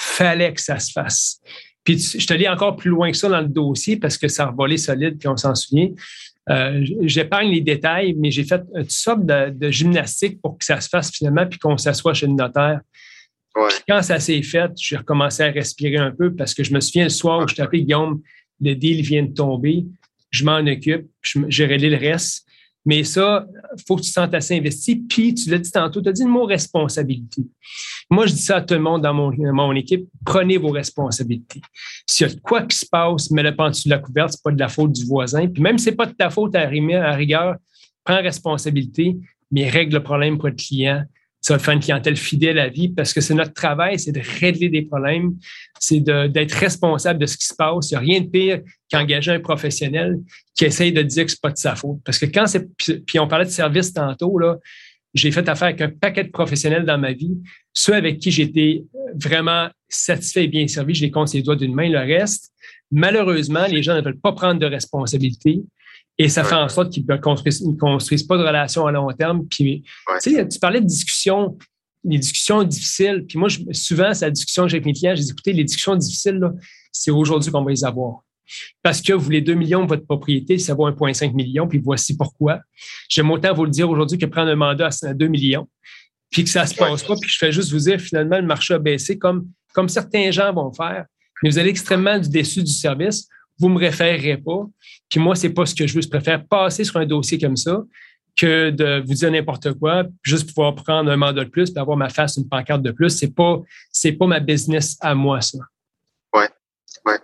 [0.00, 1.40] Fallait que ça se fasse.
[1.82, 4.44] Puis je te lis encore plus loin que ça dans le dossier parce que ça
[4.44, 5.88] a volé solide, puis on s'en souvient.
[6.50, 10.88] Euh, J'épargne les détails, mais j'ai fait une sorte de, gymnastique pour que ça se
[10.88, 12.80] fasse finalement, puis qu'on s'assoie chez le notaire.
[13.88, 17.04] quand ça s'est fait, j'ai recommencé à respirer un peu parce que je me souviens
[17.04, 18.22] le soir où je t'appelais Guillaume,
[18.60, 19.84] le deal vient de tomber,
[20.30, 22.47] je m'en occupe, j'ai réglé le reste.
[22.88, 23.46] Mais ça,
[23.76, 24.96] il faut que tu te sentes assez investi.
[24.96, 27.42] Puis, tu l'as dit tantôt, tu as dit le mot responsabilité.
[28.08, 31.60] Moi, je dis ça à tout le monde dans mon, équipe, prenez vos responsabilités.
[32.06, 34.58] S'il y a quoi qui se passe, mets-le en de la couverte, c'est pas de
[34.58, 35.48] la faute du voisin.
[35.48, 37.56] Puis même si c'est pas de ta faute à, à rigueur,
[38.04, 39.18] prends responsabilité,
[39.50, 41.04] mais règle le problème pour le client
[41.40, 44.20] ça va faire une clientèle fidèle à vie parce que c'est notre travail, c'est de
[44.40, 45.34] régler des problèmes,
[45.78, 47.90] c'est d'être responsable de ce qui se passe.
[47.90, 50.18] Il n'y a rien de pire qu'engager un professionnel
[50.56, 51.98] qui essaye de dire que c'est pas de sa faute.
[52.04, 52.66] Parce que quand c'est,
[53.06, 54.56] puis on parlait de service tantôt, là,
[55.14, 57.36] j'ai fait affaire avec un paquet de professionnels dans ma vie,
[57.72, 61.74] ceux avec qui j'étais vraiment satisfait et bien servi, je les compte les doigts d'une
[61.74, 61.88] main.
[61.88, 62.52] Le reste,
[62.90, 65.62] malheureusement, les gens ne veulent pas prendre de responsabilité.
[66.18, 69.46] Et ça fait en sorte qu'ils ne construisent, construisent, pas de relations à long terme.
[69.46, 69.84] Puis,
[70.22, 71.56] tu parlais de discussions,
[72.04, 73.24] les discussions difficiles.
[73.26, 75.14] Puis moi, souvent, c'est la discussion que j'ai avec mes clients.
[75.14, 76.40] Je dis, écoutez, les discussions difficiles,
[76.90, 78.22] c'est aujourd'hui qu'on va les avoir.
[78.82, 82.16] Parce que vous voulez 2 millions de votre propriété, ça vaut 1,5 million, puis voici
[82.16, 82.60] pourquoi.
[83.08, 85.68] J'aime autant vous le dire aujourd'hui que prendre un mandat à 2 millions,
[86.30, 88.46] puis que ça ne se passe pas, puis je fais juste vous dire, finalement, le
[88.46, 91.04] marché a baissé comme, comme certains gens vont faire.
[91.42, 93.28] Mais vous allez extrêmement déçu du service,
[93.58, 94.66] vous me référerez pas.
[95.08, 96.02] Puis moi, c'est pas ce que je veux.
[96.02, 97.82] Je préfère passer sur un dossier comme ça
[98.38, 101.96] que de vous dire n'importe quoi, juste pouvoir prendre un mandat de plus, puis avoir
[101.96, 103.10] ma face une pancarte de plus.
[103.10, 105.58] C'est pas, c'est pas ma business à moi, ça.
[106.32, 106.48] Ouais,
[107.04, 107.18] ouais.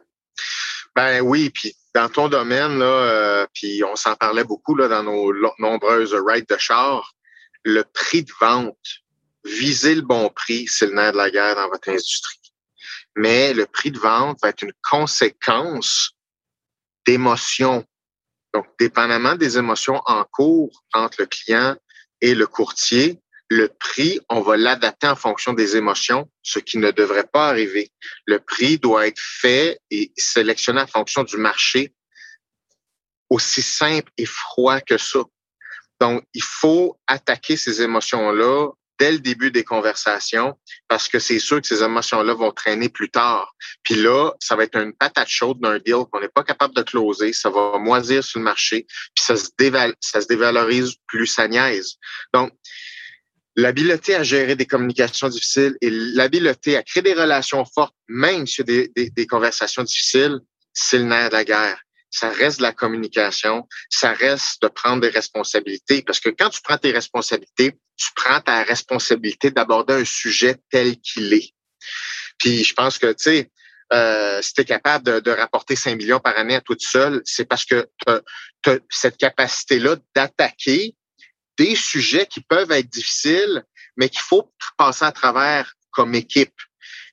[0.96, 5.04] Ben oui, puis dans ton domaine, là, euh, puis on s'en parlait beaucoup là, dans
[5.04, 7.14] nos nombreuses rides de char,
[7.64, 8.76] le prix de vente,
[9.44, 12.40] viser le bon prix, c'est le nerf de la guerre dans votre industrie.
[13.16, 16.13] Mais le prix de vente va être une conséquence
[17.06, 17.84] d'émotions.
[18.52, 21.76] Donc, dépendamment des émotions en cours entre le client
[22.20, 26.90] et le courtier, le prix, on va l'adapter en fonction des émotions, ce qui ne
[26.90, 27.90] devrait pas arriver.
[28.26, 31.92] Le prix doit être fait et sélectionné en fonction du marché,
[33.28, 35.20] aussi simple et froid que ça.
[36.00, 41.60] Donc, il faut attaquer ces émotions-là dès le début des conversations parce que c'est sûr
[41.60, 43.54] que ces émotions-là vont traîner plus tard.
[43.82, 46.82] Puis là, ça va être une patate chaude d'un deal qu'on n'est pas capable de
[46.82, 47.32] closer.
[47.32, 48.86] Ça va moisir sur le marché.
[49.14, 49.48] Puis ça se,
[50.00, 51.96] ça se dévalorise plus sa niaise.
[52.32, 52.52] Donc,
[53.56, 58.64] l'habileté à gérer des communications difficiles et l'habileté à créer des relations fortes, même sur
[58.64, 60.40] des, des, des conversations difficiles,
[60.72, 61.83] c'est le nerf de la guerre
[62.14, 66.02] ça reste de la communication, ça reste de prendre des responsabilités.
[66.02, 70.96] Parce que quand tu prends tes responsabilités, tu prends ta responsabilité d'aborder un sujet tel
[71.00, 71.50] qu'il est.
[72.38, 73.50] Puis je pense que, tu sais,
[73.92, 77.20] euh, si tu es capable de, de, rapporter 5 millions par année à toute seule,
[77.24, 78.12] c'est parce que tu
[78.70, 80.94] as, cette capacité-là d'attaquer
[81.58, 83.64] des sujets qui peuvent être difficiles,
[83.96, 86.54] mais qu'il faut passer à travers comme équipe.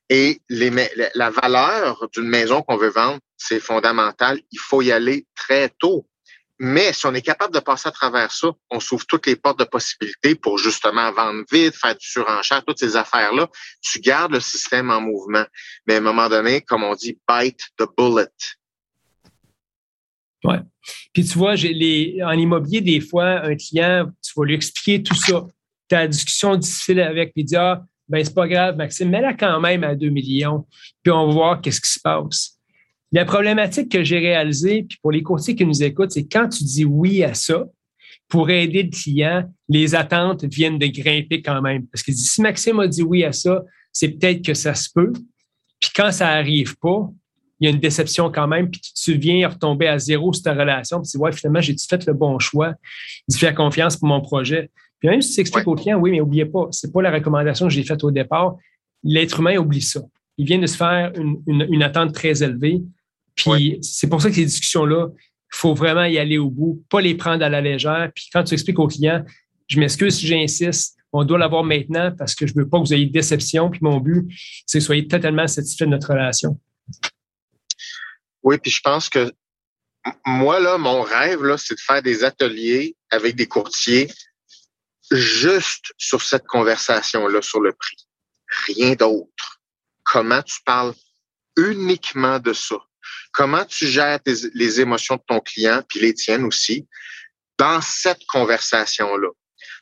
[0.10, 0.72] Et les,
[1.16, 4.40] la valeur d'une maison qu'on veut vendre, c'est fondamental.
[4.52, 6.08] Il faut y aller très tôt.
[6.60, 9.58] Mais si on est capable de passer à travers ça, on s'ouvre toutes les portes
[9.58, 13.50] de possibilités pour justement vendre vite, faire du surenchère, toutes ces affaires-là.
[13.82, 15.44] Tu gardes le système en mouvement.
[15.88, 18.28] Mais à un moment donné, comme on dit, bite the bullet.
[20.44, 20.60] Ouais.
[21.14, 25.46] Puis tu vois, en immobilier, des fois, un client, tu vas lui expliquer tout ça.
[25.92, 29.60] Une discussion difficile avec, puis il dit Ah, ben c'est pas grave, Maxime, mets-la quand
[29.60, 30.66] même à 2 millions,
[31.02, 32.61] puis on va voir qu'est-ce qui se passe.
[33.12, 36.64] La problématique que j'ai réalisée, puis pour les courtiers qui nous écoutent, c'est quand tu
[36.64, 37.66] dis oui à ça,
[38.28, 41.86] pour aider le client, les attentes viennent de grimper quand même.
[41.88, 45.12] Parce que si Maxime a dit oui à ça, c'est peut-être que ça se peut.
[45.82, 47.10] Puis quand ça arrive pas,
[47.60, 50.54] il y a une déception quand même, puis tu viens retomber à zéro sur ta
[50.54, 52.74] relation, puis tu dis, ouais, finalement, j'ai-tu fait le bon choix
[53.28, 54.72] d'y faire confiance pour mon projet?
[55.00, 57.68] Puis même si tu expliques au client, oui, mais n'oubliez pas, c'est pas la recommandation
[57.68, 58.56] que j'ai faite au départ.
[59.04, 60.02] L'être humain oublie ça.
[60.38, 62.82] Il vient de se faire une, attente très élevée.
[63.36, 65.08] Puis c'est pour ça que ces discussions-là,
[65.54, 68.10] il faut vraiment y aller au bout, pas les prendre à la légère.
[68.16, 69.24] Puis quand tu expliques au client,
[69.68, 72.94] je m'excuse si j'insiste, on doit l'avoir maintenant parce que je veux pas que vous
[72.94, 73.70] ayez de déception.
[73.70, 74.32] Puis mon but,
[74.66, 76.60] c'est que vous soyez totalement satisfait de notre relation.
[78.44, 79.32] Oui, puis je pense que
[80.26, 84.10] moi, là, mon rêve, là, c'est de faire des ateliers avec des courtiers
[85.12, 88.08] juste sur cette conversation-là, sur le prix.
[88.68, 89.62] Rien d'autre.
[90.04, 90.94] Comment tu parles
[91.58, 92.78] uniquement de ça?
[93.32, 96.88] Comment tu gères les émotions de ton client, puis les tiennes aussi,
[97.58, 99.30] dans cette conversation-là?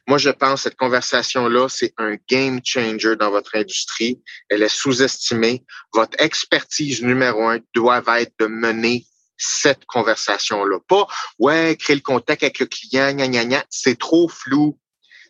[0.08, 4.22] Moi, je pense que cette conversation-là, c'est un game changer dans votre industrie.
[4.50, 5.64] Elle est sous-estimée.
[5.94, 9.06] Votre expertise numéro un doit être de mener
[9.38, 10.80] cette conversation-là.
[10.88, 11.08] Pas,
[11.38, 13.64] ouais, créer le contact avec le client, gna, gna, gna.
[13.70, 14.80] C'est trop flou.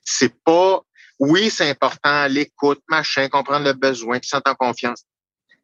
[0.03, 0.81] C'est pas,
[1.19, 5.03] oui, c'est important, l'écoute, machin, comprendre le besoin, qui sentent en confiance.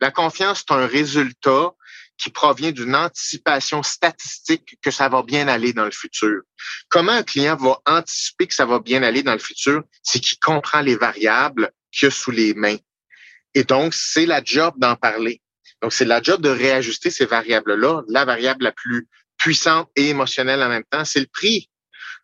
[0.01, 1.71] La confiance, c'est un résultat
[2.17, 6.41] qui provient d'une anticipation statistique que ça va bien aller dans le futur.
[6.89, 9.83] Comment un client va anticiper que ça va bien aller dans le futur?
[10.03, 12.77] C'est qu'il comprend les variables qu'il a sous les mains.
[13.53, 15.41] Et donc, c'est la job d'en parler.
[15.81, 18.03] Donc, c'est la job de réajuster ces variables-là.
[18.09, 21.69] La variable la plus puissante et émotionnelle en même temps, c'est le prix.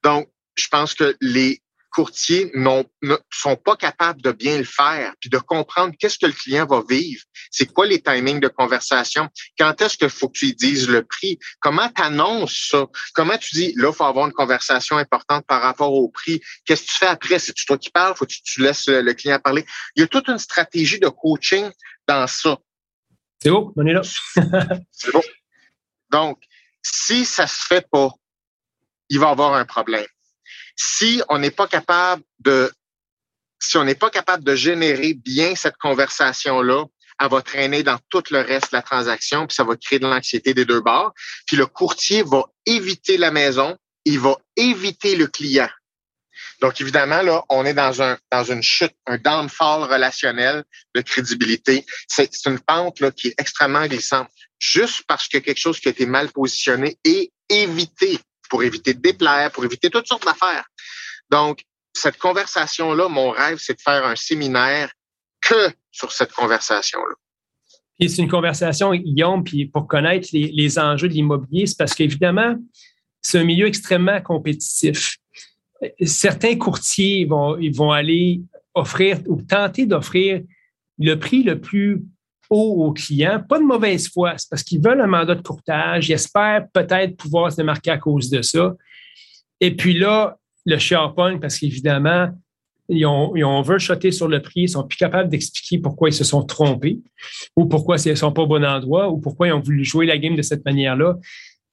[0.04, 2.84] Donc, je pense que les courtiers ne
[3.30, 6.82] sont pas capables de bien le faire, puis de comprendre qu'est-ce que le client va
[6.88, 7.24] vivre.
[7.52, 9.30] C'est quoi les timings de conversation?
[9.60, 11.38] Quand est-ce qu'il faut que tu lui dises le prix?
[11.60, 12.88] Comment tu annonces ça?
[13.14, 16.42] Comment tu dis, là, il faut avoir une conversation importante par rapport au prix?
[16.66, 17.40] Qu'est-ce que tu fais après?
[17.40, 18.16] C'est toi qui parles?
[18.16, 19.66] Faut que tu laisses le client parler?
[19.96, 21.70] Il y a toute une stratégie de coaching
[22.08, 22.58] dans ça.
[23.42, 24.02] C'est beau, on est là.
[24.92, 25.24] C'est beau.
[26.10, 26.40] Donc,
[26.84, 28.10] si ça se fait pas,
[29.10, 30.06] il va y avoir un problème.
[30.76, 32.72] Si on n'est pas capable de,
[33.60, 36.86] si on n'est pas capable de générer bien cette conversation-là,
[37.20, 40.08] elle va traîner dans tout le reste de la transaction, puis ça va créer de
[40.08, 41.14] l'anxiété des deux bords.
[41.46, 45.70] Puis le courtier va éviter la maison, il va éviter le client.
[46.62, 50.64] Donc, évidemment, là, on est dans un dans une chute, un downfall relationnel
[50.96, 51.86] de crédibilité.
[52.08, 54.30] C'est une pente là, qui est extrêmement glissante,
[54.60, 58.20] juste parce que quelque chose qui a été mal positionné et évité
[58.52, 60.66] pour éviter de déplaire, pour éviter toutes sortes d'affaires.
[61.30, 64.92] Donc, cette conversation-là, mon rêve, c'est de faire un séminaire
[65.40, 67.16] que sur cette conversation-là.
[67.98, 71.94] Puis c'est une conversation, Guillaume, puis pour connaître les, les enjeux de l'immobilier, c'est parce
[71.94, 72.58] qu'évidemment,
[73.22, 75.18] c'est un milieu extrêmement compétitif.
[76.04, 78.42] Certains courtiers vont, vont aller
[78.74, 80.42] offrir ou tenter d'offrir
[81.00, 82.04] le prix le plus
[82.58, 83.42] aux clients.
[83.48, 87.16] Pas de mauvaise foi, c'est parce qu'ils veulent un mandat de courtage, ils espèrent peut-être
[87.16, 88.76] pouvoir se démarquer à cause de ça.
[89.60, 92.30] Et puis là, le SharePoint, parce qu'évidemment,
[92.90, 96.14] ils ont, ils ont shotter sur le prix, ils sont plus capables d'expliquer pourquoi ils
[96.14, 97.00] se sont trompés
[97.56, 100.06] ou pourquoi ils ne sont pas au bon endroit ou pourquoi ils ont voulu jouer
[100.06, 101.18] la game de cette manière-là.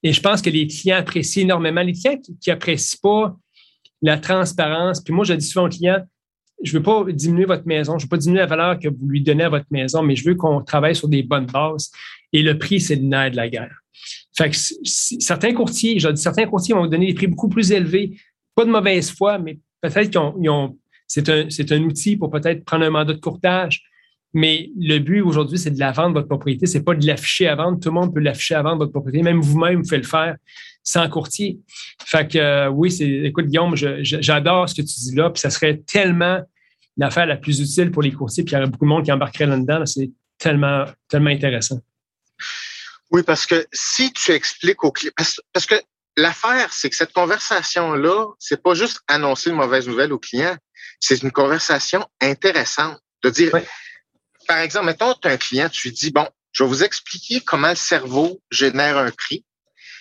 [0.04, 1.82] Et je pense que les clients apprécient énormément.
[1.82, 3.36] Les clients qui n'apprécient pas
[4.00, 6.04] la transparence, puis moi, je dis souvent aux clients,
[6.62, 8.88] je ne veux pas diminuer votre maison, je ne veux pas diminuer la valeur que
[8.88, 11.90] vous lui donnez à votre maison, mais je veux qu'on travaille sur des bonnes bases.
[12.32, 13.74] Et le prix, c'est le nerf de la guerre.
[14.36, 18.16] Fait que certains courtiers, je dis, certains courtiers vont donner des prix beaucoup plus élevés,
[18.54, 22.84] pas de mauvaise foi, mais peut-être qu'ils ont, c'est un, un outil pour peut-être prendre
[22.84, 23.82] un mandat de courtage.
[24.34, 26.66] Mais le but aujourd'hui, c'est de la vendre votre propriété.
[26.66, 27.80] C'est pas de l'afficher à vendre.
[27.80, 29.22] Tout le monde peut l'afficher à vendre votre propriété.
[29.22, 30.36] Même vous-même, vous faites le faire
[30.88, 31.58] sans courtier.
[32.06, 35.50] Fait que euh, oui, c'est, écoute, Guillaume, j'adore ce que tu dis là, puis ça
[35.50, 36.40] serait tellement
[36.96, 39.12] l'affaire la plus utile pour les courtiers, puis il y aurait beaucoup de monde qui
[39.12, 39.84] embarquerait là-dedans.
[39.84, 41.78] C'est tellement, tellement intéressant.
[43.10, 45.12] Oui, parce que si tu expliques aux clients,
[45.52, 45.74] parce, que
[46.16, 50.56] l'affaire, c'est que cette conversation-là, c'est pas juste annoncer une mauvaise nouvelle au client,
[51.00, 52.98] c'est une conversation intéressante.
[53.22, 53.52] De dire,
[54.46, 57.40] par exemple, mettons, tu as un client, tu lui dis, bon, je vais vous expliquer
[57.40, 59.44] comment le cerveau génère un prix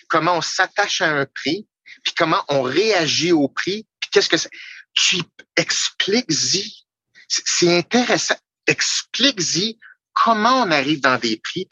[0.08, 1.68] comment on s'attache à un prix,
[2.04, 4.50] puis comment on réagit au prix, puis qu'est-ce que c'est.
[4.94, 5.22] Tu
[5.56, 6.86] expliques-y.
[7.28, 8.38] C'est intéressant.
[8.66, 9.78] Explique-y
[10.14, 11.68] comment on arrive dans des prix,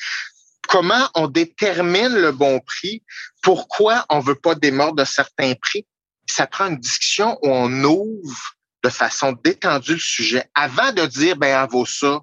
[0.67, 3.03] comment on détermine le bon prix,
[3.41, 5.85] pourquoi on veut pas démordre de certains prix.
[6.27, 11.35] Ça prend une discussion où on ouvre de façon détendue le sujet avant de dire,
[11.37, 12.21] ben, elle vaut ça.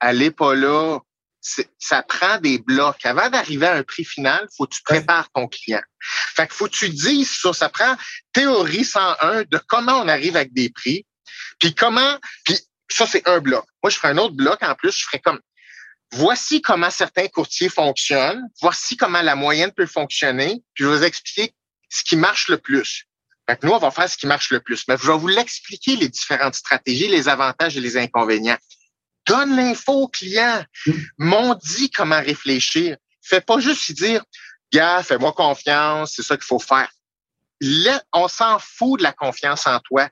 [0.00, 0.98] Allez pas là
[1.78, 3.04] ça prend des blocs.
[3.04, 5.82] Avant d'arriver à un prix final, faut que tu prépares ton client.
[6.34, 7.52] Fait que faut que tu dises ça.
[7.52, 7.96] Ça prend
[8.32, 11.04] théorie 101 de comment on arrive avec des prix.
[11.58, 13.64] Puis comment, puis ça, c'est un bloc.
[13.82, 14.96] Moi, je ferai un autre bloc en plus.
[14.96, 15.40] Je ferai comme,
[16.12, 18.42] voici comment certains courtiers fonctionnent.
[18.60, 20.62] Voici comment la moyenne peut fonctionner.
[20.74, 21.54] Puis je vais vous expliquer
[21.88, 23.04] ce qui marche le plus.
[23.48, 24.84] Fait que nous, on va faire ce qui marche le plus.
[24.88, 28.58] Mais je vais vous l'expliquer, les différentes stratégies, les avantages et les inconvénients.
[29.26, 30.64] Donne l'info au client.
[30.86, 30.92] Mm.
[31.18, 32.96] M'ont dit comment réfléchir.
[33.22, 34.24] Fais pas juste lui dire,
[34.72, 36.88] gars, fais-moi confiance, c'est ça qu'il faut faire.
[38.12, 40.08] on s'en fout de la confiance en toi.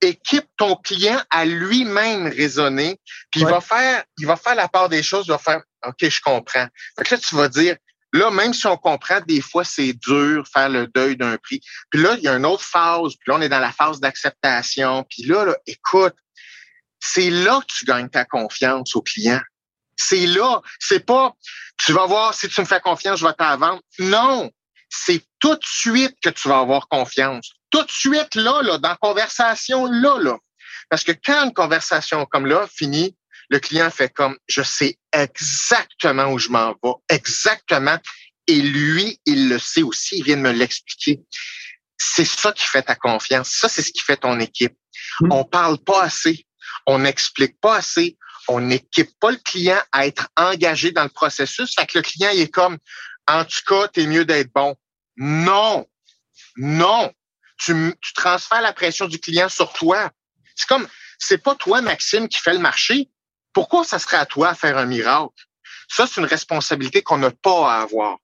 [0.00, 4.88] Équipe ton client à lui-même raisonner, puis il va faire, il va faire la part
[4.88, 6.66] des choses, il va faire, OK, je comprends.
[6.98, 7.76] Fait que là, tu vas dire,
[8.14, 11.60] Là, même si on comprend, des fois, c'est dur faire le deuil d'un prix.
[11.90, 13.14] Puis là, il y a une autre phase.
[13.18, 15.04] Puis là, on est dans la phase d'acceptation.
[15.08, 16.14] Puis là, là, écoute,
[17.02, 19.40] c'est là que tu gagnes ta confiance au client.
[19.96, 20.62] C'est là.
[20.78, 21.34] C'est pas,
[21.84, 23.82] tu vas voir, si tu me fais confiance, je vais t'en vendre.
[23.98, 24.50] Non.
[24.88, 27.50] C'est tout de suite que tu vas avoir confiance.
[27.70, 30.38] Tout de suite, là, là, dans la conversation, là, là.
[30.90, 33.16] Parce que quand une conversation comme là finit,
[33.48, 37.98] le client fait comme, je sais exactement où je m'en vais, exactement.
[38.46, 41.20] Et lui, il le sait aussi, il vient de me l'expliquer.
[41.98, 43.50] C'est ça qui fait ta confiance.
[43.50, 44.76] Ça, c'est ce qui fait ton équipe.
[45.20, 45.32] Mm.
[45.32, 46.46] On parle pas assez
[46.86, 48.16] on n'explique pas assez,
[48.48, 51.74] on n'équipe pas le client à être engagé dans le processus.
[51.74, 52.78] Fait que le client, il est comme,
[53.28, 54.76] en tout cas, t'es mieux d'être bon.
[55.16, 55.86] Non,
[56.56, 57.12] non.
[57.58, 60.10] Tu, transfères la pression du client sur toi.
[60.56, 63.08] C'est comme, c'est pas toi, Maxime, qui fait le marché.
[63.52, 65.32] Pourquoi ça serait à toi à faire un miracle?
[65.88, 68.18] Ça, c'est une responsabilité qu'on n'a pas à avoir.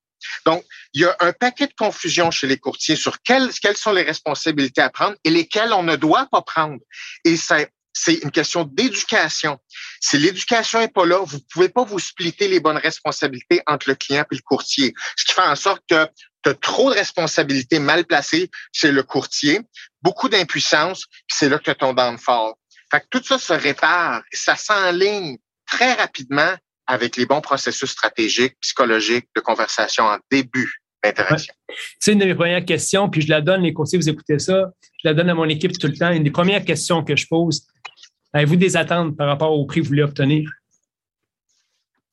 [0.44, 3.92] Donc, il y a un paquet de confusion chez les courtiers sur quelles, quelles sont
[3.92, 6.80] les responsabilités à prendre et lesquelles on ne doit pas prendre.
[7.24, 7.70] Et c'est
[8.06, 9.58] une question d'éducation.
[10.00, 13.94] Si l'éducation est pas là, vous pouvez pas vous splitter les bonnes responsabilités entre le
[13.94, 14.94] client et le courtier.
[15.16, 16.06] Ce qui fait en sorte que
[16.44, 19.60] tu trop de responsabilités mal placées chez le courtier,
[20.02, 22.52] beaucoup d'impuissance, c'est là que ton downfall.
[22.90, 26.54] Fait que tout ça se répare et ça s'enligne très rapidement
[26.86, 30.72] avec les bons processus stratégiques, psychologiques de conversation en début
[31.04, 31.54] d'interaction.
[32.00, 34.70] C'est une de mes premières questions, puis je la donne, les conseils, vous écoutez ça,
[35.02, 36.10] je la donne à mon équipe tout le temps.
[36.10, 37.66] Une des premières questions que je pose,
[38.32, 40.50] avez-vous des attentes par rapport au prix que vous voulez obtenir?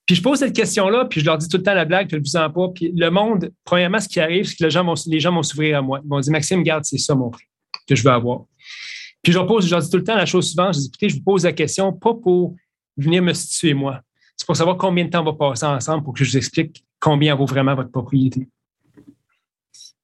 [0.05, 2.15] Puis je pose cette question-là, puis je leur dis tout le temps la blague, je
[2.15, 2.69] ne vous en pas.
[2.69, 5.41] Puis le monde, premièrement, ce qui arrive, c'est que les gens vont, les gens vont
[5.41, 5.99] s'ouvrir à moi.
[6.03, 7.45] Ils vont dire, Maxime, garde, c'est ça mon prix
[7.87, 8.41] que je veux avoir.
[9.23, 10.87] Puis je leur pose, je leur dis tout le temps la chose suivante, je dis,
[10.87, 12.55] écoutez, je vous pose la question, pas pour
[12.95, 14.01] venir me situer moi.
[14.37, 16.85] C'est pour savoir combien de temps on va passer ensemble pour que je vous explique
[16.99, 18.47] combien vaut vraiment votre propriété.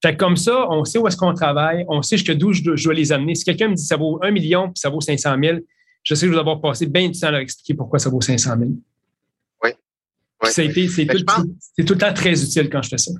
[0.02, 2.94] Fait comme ça, on sait où est-ce qu'on travaille, on sait jusqu'à d'où je, dois
[2.94, 3.36] les amener.
[3.36, 5.58] Si quelqu'un me dit que ça vaut un million puis ça vaut 500 000,
[6.02, 8.10] je sais que je vais avoir passé bien du temps à leur expliquer pourquoi ça
[8.10, 8.70] vaut 500 000.
[9.62, 9.70] Oui.
[10.44, 11.14] c'est, tout,
[11.86, 13.12] tout, le temps très utile quand je fais ça.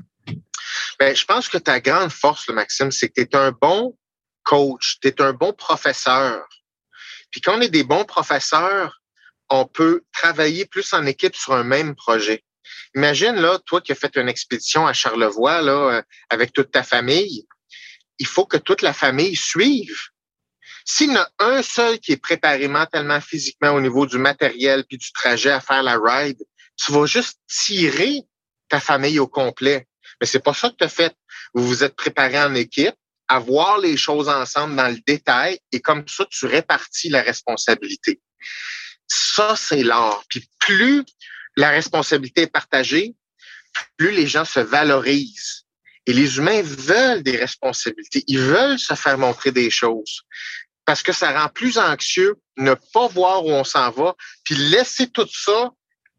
[0.99, 3.97] Bien, je pense que ta grande force, Maxime, c'est que tu es un bon
[4.43, 6.45] coach, tu es un bon professeur.
[7.31, 9.01] Puis quand on est des bons professeurs,
[9.51, 12.45] on peut travailler plus en équipe sur un même projet.
[12.95, 16.83] Imagine, là, toi qui as fait une expédition à Charlevoix, là, euh, avec toute ta
[16.83, 17.47] famille,
[18.19, 19.97] il faut que toute la famille suive.
[20.85, 24.85] S'il y en a un seul qui est préparé mentalement, physiquement au niveau du matériel
[24.89, 26.43] puis du trajet à faire la ride,
[26.77, 28.23] tu vas juste tirer
[28.69, 29.87] ta famille au complet.
[30.21, 31.15] Mais c'est pas ça que tu as fait.
[31.55, 32.95] Vous vous êtes préparé en équipe
[33.29, 38.21] à voir les choses ensemble dans le détail et comme ça, tu répartis la responsabilité.
[39.07, 40.23] Ça, c'est l'art.
[40.29, 41.05] Puis plus
[41.57, 43.15] la responsabilité est partagée,
[43.97, 45.65] plus les gens se valorisent.
[46.07, 48.25] Et les humains veulent des responsabilités.
[48.27, 50.23] Ils veulent se faire montrer des choses.
[50.85, 54.15] Parce que ça rend plus anxieux ne pas voir où on s'en va,
[54.45, 55.71] puis laisser tout ça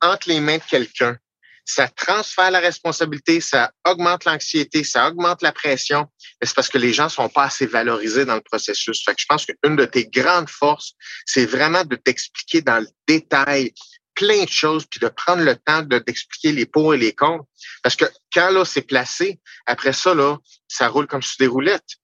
[0.02, 1.17] entre les mains de quelqu'un
[1.65, 6.08] ça transfère la responsabilité, ça augmente l'anxiété, ça augmente la pression.
[6.41, 9.04] Mais c'est parce que les gens sont pas assez valorisés dans le processus.
[9.04, 10.93] Fait que je pense qu'une de tes grandes forces,
[11.26, 13.73] c'est vraiment de t'expliquer dans le détail
[14.15, 17.45] plein de choses, puis de prendre le temps de t'expliquer les pour et les contre.
[17.82, 21.97] Parce que quand là, c'est placé, après ça, là, ça roule comme sur des roulettes.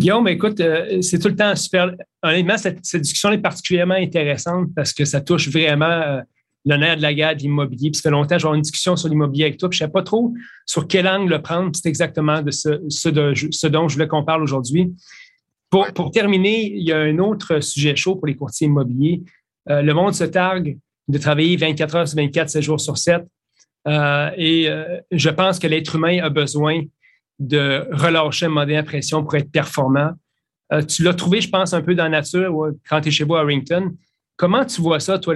[0.00, 1.94] Guillaume, écoute, euh, c'est tout le temps super.
[2.22, 6.22] Honnêtement, cette, cette, discussion est particulièrement intéressante parce que ça touche vraiment euh,
[6.64, 7.90] de la guerre de l'immobilier.
[7.90, 9.68] Puis ça fait longtemps que j'ai une discussion sur l'immobilier avec toi.
[9.68, 10.32] Puis je ne sais pas trop
[10.64, 11.70] sur quel angle le prendre.
[11.74, 13.08] C'est exactement de ce,
[13.68, 14.90] dont je voulais qu'on parle aujourd'hui.
[15.68, 19.22] Pour, terminer, il y a un autre sujet chaud pour les courtiers immobiliers.
[19.68, 23.22] Euh, le monde se targue de travailler 24 heures sur 24, 7 jours sur 7.
[23.86, 24.66] Euh, et
[25.10, 26.84] je pense que l'être humain a besoin
[27.40, 30.12] de relâcher un modèle à pression pour être performant.
[30.86, 32.54] tu l'as trouvé, je pense, un peu dans la nature
[32.88, 33.96] quand tu es chez vous à Rington.
[34.36, 35.34] Comment tu vois ça, toi,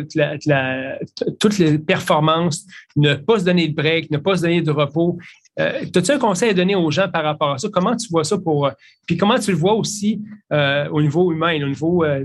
[1.39, 2.65] toutes les performances,
[2.97, 5.19] ne pas se donner de break, ne pas se donner de repos?
[5.61, 7.69] Euh, As-tu un conseil à donner aux gens par rapport à ça?
[7.71, 8.71] Comment tu vois ça pour.
[9.07, 12.25] Puis comment tu le vois aussi euh, au niveau humain, au niveau euh,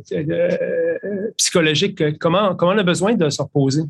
[1.37, 2.17] psychologique?
[2.17, 3.83] Comment, comment on a besoin de se reposer?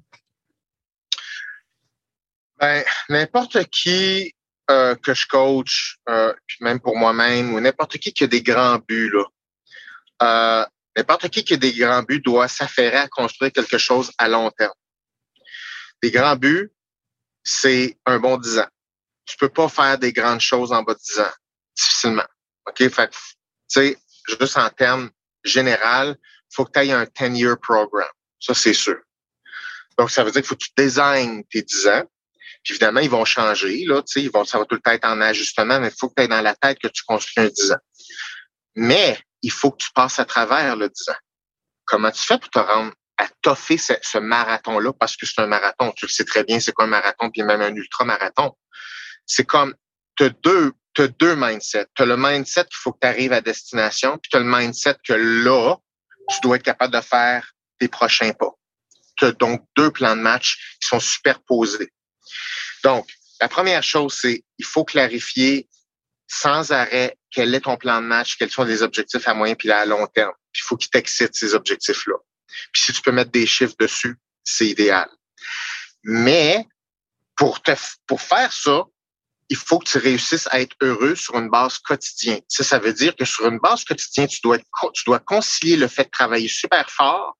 [2.59, 4.33] Ben, n'importe qui
[4.69, 9.11] que je coach, puis même pour moi-même, ou n'importe qui qui a des grands buts,
[9.11, 10.67] là,
[10.99, 14.51] N'importe qui qui a des grands buts doit s'affairer à construire quelque chose à long
[14.51, 14.73] terme.
[16.03, 16.73] Des grands buts,
[17.43, 18.67] c'est un bon 10 ans.
[19.25, 21.33] Tu peux pas faire des grandes choses en bas de 10 ans,
[21.75, 22.25] difficilement.
[22.67, 22.89] OK?
[22.89, 23.17] Fait tu
[23.67, 23.97] sais,
[24.39, 25.09] juste en termes
[25.43, 26.17] général,
[26.51, 28.11] faut que tu aies un 10-year programme.
[28.39, 28.99] Ça, c'est sûr.
[29.97, 32.03] Donc, ça veut dire qu'il faut que tu designes tes 10 ans.
[32.63, 35.21] Puis évidemment, ils vont changer, là, ils vont, ça va tout le temps être en
[35.21, 37.71] ajustement, mais il faut que tu aies dans la tête que tu construis un 10
[37.71, 37.79] ans.
[38.75, 41.19] Mais il faut que tu passes à travers le 10 ans.
[41.85, 44.93] Comment tu fais pour te rendre à toffer ce, marathon-là?
[44.93, 45.91] Parce que c'est un marathon.
[45.95, 48.55] Tu le sais très bien, c'est quoi un marathon, puis même un ultra-marathon.
[49.25, 49.73] C'est comme,
[50.15, 51.87] tu as deux, as deux mindsets.
[51.95, 54.45] Tu as le mindset qu'il faut que tu arrives à destination, puis tu as le
[54.45, 55.77] mindset que là,
[56.29, 58.51] tu dois être capable de faire tes prochains pas.
[59.17, 61.91] Tu as donc deux plans de match qui sont superposés.
[62.83, 63.09] Donc,
[63.41, 65.67] la première chose, c'est il faut clarifier
[66.27, 69.71] sans arrêt quel est ton plan de match, quels sont les objectifs à moyen puis
[69.71, 70.33] à long terme.
[70.51, 72.15] Puis il faut qu'ils t'excitent ces objectifs-là.
[72.71, 75.09] Puis si tu peux mettre des chiffres dessus, c'est idéal.
[76.03, 76.65] Mais
[77.35, 77.71] pour te,
[78.07, 78.83] pour faire ça,
[79.49, 82.41] il faut que tu réussisses à être heureux sur une base quotidienne.
[82.47, 84.59] Ça, ça veut dire que sur une base quotidienne, tu dois,
[84.93, 87.35] tu dois concilier le fait de travailler super fort,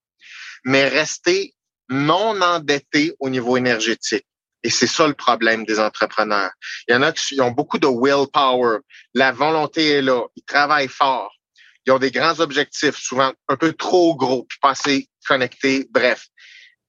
[0.64, 1.54] mais rester
[1.90, 4.26] non endetté au niveau énergétique.
[4.64, 6.52] Et c'est ça le problème des entrepreneurs.
[6.88, 8.80] Il y en a qui ont beaucoup de willpower.
[9.14, 10.24] La volonté est là.
[10.36, 11.34] Ils travaillent fort.
[11.86, 16.28] Ils ont des grands objectifs, souvent un peu trop gros, puis pas assez connectés, bref.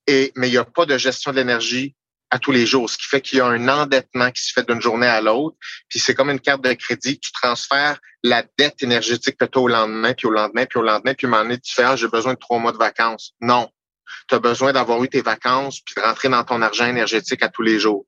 [0.07, 1.95] Et, mais il n'y a pas de gestion de l'énergie
[2.31, 4.67] à tous les jours, ce qui fait qu'il y a un endettement qui se fait
[4.67, 5.57] d'une journée à l'autre.
[5.89, 10.15] Puis c'est comme une carte de crédit, tu transfères la dette énergétique que au lendemain,
[10.15, 12.39] puis au lendemain, puis au lendemain, puis moment donné, tu fais, ah, j'ai besoin de
[12.39, 13.33] trois mois de vacances.
[13.41, 13.69] Non.
[14.29, 17.49] Tu as besoin d'avoir eu tes vacances, puis de rentrer dans ton argent énergétique à
[17.49, 18.07] tous les jours.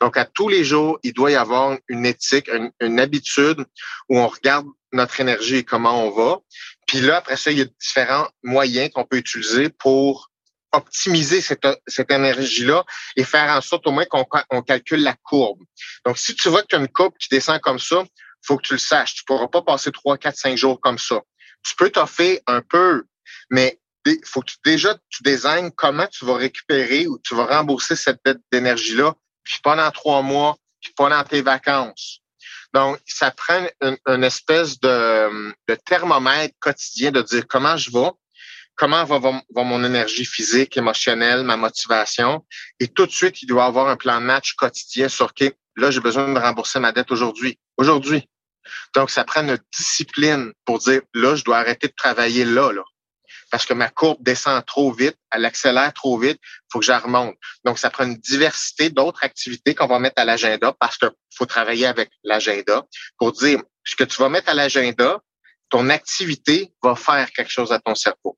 [0.00, 3.64] Donc, à tous les jours, il doit y avoir une éthique, une, une habitude
[4.08, 6.38] où on regarde notre énergie et comment on va.
[6.86, 10.30] Puis là, après ça, il y a différents moyens qu'on peut utiliser pour
[10.72, 12.84] optimiser cette, cette énergie-là
[13.16, 15.62] et faire en sorte au moins qu'on on calcule la courbe.
[16.04, 18.04] Donc, si tu vois que tu as une courbe qui descend comme ça,
[18.42, 19.14] faut que tu le saches.
[19.14, 21.20] Tu pourras pas passer trois, quatre, cinq jours comme ça.
[21.62, 23.04] Tu peux t'offrir un peu,
[23.50, 23.80] mais
[24.24, 28.20] faut que tu, déjà tu désignes comment tu vas récupérer ou tu vas rembourser cette
[28.24, 32.20] dette d'énergie-là, puis pendant trois mois, puis pendant tes vacances.
[32.74, 33.66] Donc, ça prend
[34.06, 38.10] une, espèce de, de, thermomètre quotidien de dire comment je vais,
[38.74, 42.44] comment va, va, mon énergie physique, émotionnelle, ma motivation.
[42.78, 45.90] Et tout de suite, il doit avoir un plan de match quotidien sur, OK, là,
[45.90, 47.58] j'ai besoin de rembourser ma dette aujourd'hui.
[47.78, 48.28] Aujourd'hui.
[48.94, 52.82] Donc, ça prend une discipline pour dire, là, je dois arrêter de travailler là, là.
[53.56, 56.92] Parce que ma courbe descend trop vite, elle accélère trop vite, il faut que je
[56.92, 57.36] remonte.
[57.64, 61.46] Donc, ça prend une diversité d'autres activités qu'on va mettre à l'agenda parce qu'il faut
[61.46, 62.84] travailler avec l'agenda
[63.16, 65.22] pour dire ce que tu vas mettre à l'agenda,
[65.70, 68.36] ton activité va faire quelque chose à ton cerveau.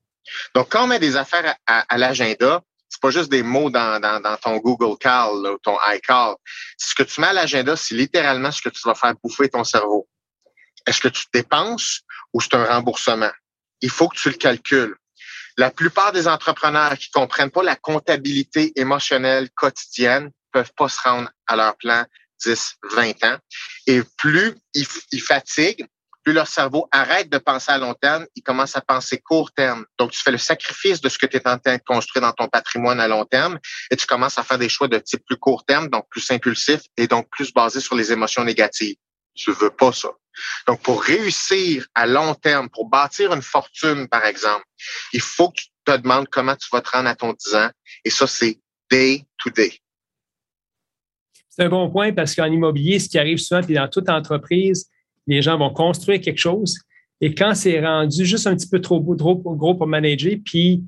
[0.54, 4.38] Donc, quand on met des affaires à, à, l'agenda, c'est pas juste des mots dans,
[4.40, 6.36] ton Google Cal ou ton iCal.
[6.76, 9.64] Ce que tu mets à l'agenda, c'est littéralement ce que tu vas faire bouffer ton
[9.64, 10.08] cerveau.
[10.86, 12.02] Est-ce que tu dépenses
[12.32, 13.32] ou c'est un remboursement?
[13.80, 14.94] Il faut que tu le calcules.
[15.58, 21.28] La plupart des entrepreneurs qui comprennent pas la comptabilité émotionnelle quotidienne peuvent pas se rendre
[21.48, 22.04] à leur plan
[22.44, 23.38] 10, 20 ans.
[23.88, 25.84] Et plus ils, fatiguent,
[26.22, 29.84] plus leur cerveau arrête de penser à long terme, il commence à penser court terme.
[29.98, 32.32] Donc, tu fais le sacrifice de ce que tu es en train de construire dans
[32.32, 33.58] ton patrimoine à long terme
[33.90, 36.82] et tu commences à faire des choix de type plus court terme, donc plus impulsif
[36.96, 38.94] et donc plus basé sur les émotions négatives.
[39.38, 40.10] Tu veux pas ça.
[40.66, 44.64] Donc, pour réussir à long terme, pour bâtir une fortune, par exemple,
[45.12, 47.70] il faut que tu te demandes comment tu vas te rendre à ton 10 ans.
[48.04, 48.58] Et ça, c'est
[48.90, 49.72] day to day.
[51.48, 54.88] C'est un bon point parce qu'en immobilier, ce qui arrive souvent, puis dans toute entreprise,
[55.26, 56.78] les gens vont construire quelque chose.
[57.20, 60.84] Et quand c'est rendu juste un petit peu trop, gros pour manager, puis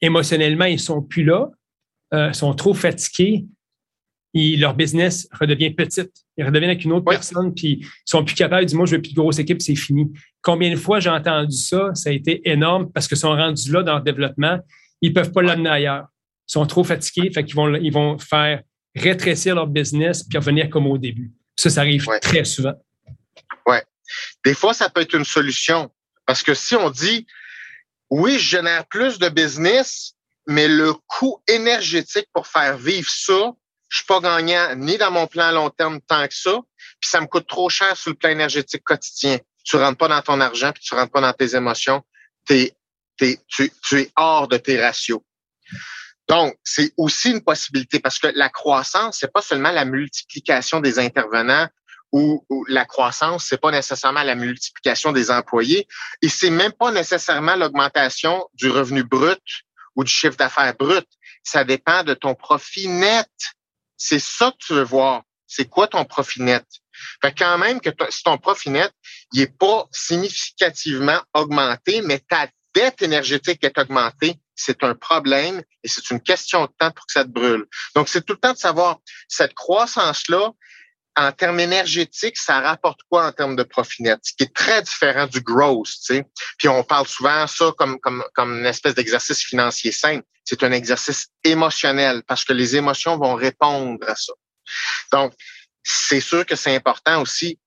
[0.00, 1.50] émotionnellement, ils sont plus là,
[2.14, 3.46] euh, sont trop fatigués,
[4.34, 6.10] et leur business redevient petite.
[6.36, 8.96] Ils redeviennent avec une autre personne, puis ils sont plus capables de dire, moi, je
[8.96, 10.10] veux plus de grosse équipe, c'est fini.
[10.42, 11.90] Combien de fois j'ai entendu ça?
[11.94, 14.58] Ça a été énorme parce qu'ils sont rendus là dans leur développement.
[15.00, 16.06] Ils peuvent pas l'amener ailleurs.
[16.48, 18.62] Ils sont trop fatigués, fait qu'ils vont, ils vont faire
[18.94, 21.32] rétrécir leur business puis revenir comme au début.
[21.56, 22.74] Ça, ça arrive très souvent.
[24.44, 25.90] Des fois, ça peut être une solution.
[26.26, 27.26] Parce que si on dit,
[28.10, 30.14] oui, je génère plus de business,
[30.46, 33.52] mais le coût énergétique pour faire vivre ça,
[33.90, 36.58] je suis pas gagnant ni dans mon plan à long terme tant que ça,
[37.00, 39.38] puis ça me coûte trop cher sur le plan énergétique quotidien.
[39.64, 42.02] Tu rentres pas dans ton argent, puis tu rentres pas dans tes émotions,
[42.46, 42.70] tu,
[43.18, 45.20] tu es hors de tes ratios.
[46.28, 51.00] Donc, c'est aussi une possibilité parce que la croissance, c'est pas seulement la multiplication des
[51.00, 51.68] intervenants
[52.12, 55.88] où, la croissance, c'est pas nécessairement la multiplication des employés
[56.22, 59.42] et c'est même pas nécessairement l'augmentation du revenu brut
[59.96, 61.06] ou du chiffre d'affaires brut.
[61.42, 63.28] Ça dépend de ton profit net.
[64.02, 65.24] C'est ça que tu veux voir.
[65.46, 66.64] C'est quoi ton profit net?
[67.20, 68.90] Fait quand même que si ton profit net,
[69.34, 75.88] il est pas significativement augmenté, mais ta dette énergétique est augmentée, c'est un problème et
[75.88, 77.66] c'est une question de temps pour que ça te brûle.
[77.94, 80.52] Donc, c'est tout le temps de savoir cette croissance-là,
[81.20, 84.80] en termes énergétiques, ça rapporte quoi en termes de profit net, ce qui est très
[84.80, 86.24] différent du growth, tu sais.
[86.56, 90.24] Puis on parle souvent ça comme comme comme une espèce d'exercice financier simple.
[90.44, 94.32] C'est un exercice émotionnel parce que les émotions vont répondre à ça.
[95.12, 95.34] Donc,
[95.82, 97.58] c'est sûr que c'est important aussi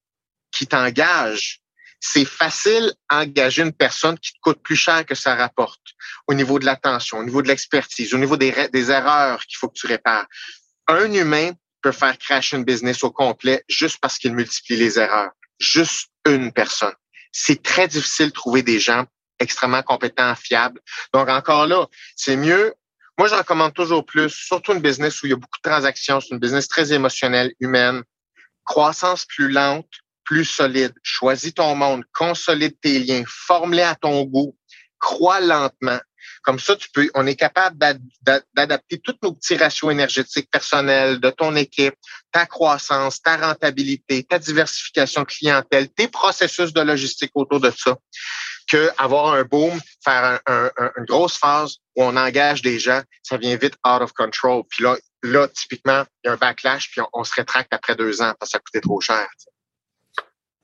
[0.51, 1.61] qui t'engage.
[1.99, 5.93] C'est facile d'engager une personne qui te coûte plus cher que ça rapporte
[6.27, 9.69] au niveau de l'attention, au niveau de l'expertise, au niveau des, des erreurs qu'il faut
[9.69, 10.25] que tu répares.
[10.87, 11.51] Un humain
[11.83, 15.31] peut faire crash une business au complet juste parce qu'il multiplie les erreurs.
[15.59, 16.95] Juste une personne.
[17.31, 19.05] C'est très difficile de trouver des gens
[19.39, 20.79] extrêmement compétents, fiables.
[21.13, 22.73] Donc, encore là, c'est mieux.
[23.17, 26.19] Moi, je recommande toujours plus, surtout une business où il y a beaucoup de transactions.
[26.19, 28.01] C'est une business très émotionnelle, humaine.
[28.65, 29.89] Croissance plus lente,
[30.23, 30.93] plus solide.
[31.03, 34.55] Choisis ton monde, consolide tes liens, forme-les à ton goût,
[34.99, 35.99] crois lentement.
[36.43, 41.29] Comme ça, tu peux, on est capable d'adapter tous nos petits ratios énergétiques personnels de
[41.29, 41.95] ton équipe,
[42.33, 47.97] ta croissance, ta rentabilité, ta diversification clientèle, tes processus de logistique autour de ça,
[48.69, 53.55] que avoir un boom, faire une grosse phase où on engage des gens, ça vient
[53.55, 54.63] vite out of control.
[54.69, 58.21] Puis là, là typiquement, il y a un backlash, puis on, se rétracte après deux
[58.21, 59.27] ans parce que ça coûtait trop cher.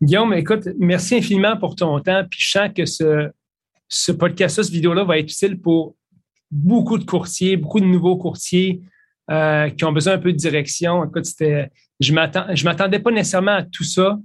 [0.01, 2.25] Guillaume, écoute, merci infiniment pour ton temps.
[2.29, 3.31] Puis je sens que ce,
[3.89, 5.95] ce podcast-là, cette vidéo-là va être utile pour
[6.51, 8.81] beaucoup de courtiers, beaucoup de nouveaux courtiers
[9.29, 11.03] euh, qui ont besoin un peu de direction.
[11.03, 11.69] Écoute, c'était,
[11.99, 14.17] je ne m'attendais pas nécessairement à tout ça.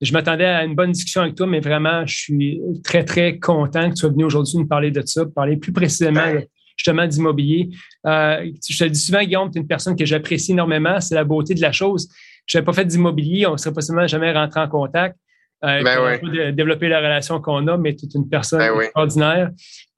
[0.00, 3.88] Je m'attendais à une bonne discussion avec toi, mais vraiment, je suis très, très content
[3.88, 6.40] que tu sois venu aujourd'hui nous parler de ça, parler plus précisément
[6.76, 7.68] justement d'immobilier.
[8.06, 11.00] Euh, je te le dis souvent, Guillaume, tu es une personne que j'apprécie énormément.
[11.00, 12.08] C'est la beauté de la chose.
[12.46, 15.16] Je n'avais pas fait d'immobilier, on ne serait possiblement jamais rentré en contact.
[15.64, 19.50] Euh, ben développer la relation qu'on a, mais tu es une personne ben extraordinaire.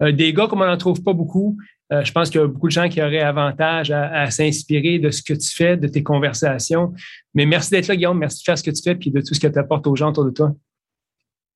[0.02, 1.56] Euh, des gars comme on n'en trouve pas beaucoup.
[1.90, 5.10] Euh, je pense qu'il y a beaucoup de gens qui auraient avantage à, s'inspirer de
[5.10, 6.92] ce que tu fais, de tes conversations.
[7.34, 8.18] Mais merci d'être là, Guillaume.
[8.18, 9.96] Merci de faire ce que tu fais et de tout ce que tu apportes aux
[9.96, 10.52] gens autour de toi.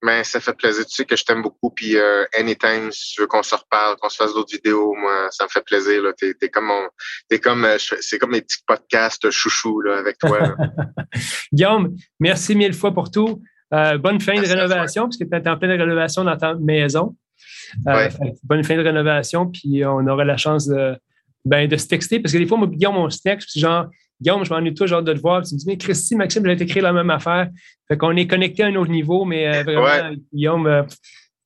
[0.02, 0.86] Mais ça fait plaisir.
[0.86, 1.70] Tu sais que je t'aime beaucoup.
[1.70, 1.96] Puis
[2.38, 5.48] anytime, si tu veux qu'on se reparle, qu'on se fasse d'autres vidéos, moi, ça me
[5.48, 6.02] fait plaisir.
[6.02, 6.12] Là.
[6.12, 6.88] T'es, comme mon,
[7.28, 10.54] t'es comme, c'est comme mes petits podcasts chouchou là, avec toi.
[11.52, 13.42] Guillaume, merci mille fois pour tout.
[13.74, 17.14] Euh, bonne fin de rénovation, parce que tu es en pleine rénovation dans ta maison.
[17.86, 18.08] Euh,
[18.44, 20.96] bonne fin de rénovation, puis on aura la chance de,
[21.44, 23.86] ben, de se texter, parce que des fois, moi, Guillaume, on se texte, puis genre,
[24.20, 25.42] Guillaume, je m'ennuie toujours de te voir.
[25.42, 27.48] tu me dis, mais Christy, Maxime, j'ai écrit la même affaire.
[27.86, 30.86] Fait qu'on est connecté à un autre niveau, mais euh, vraiment, Guillaume,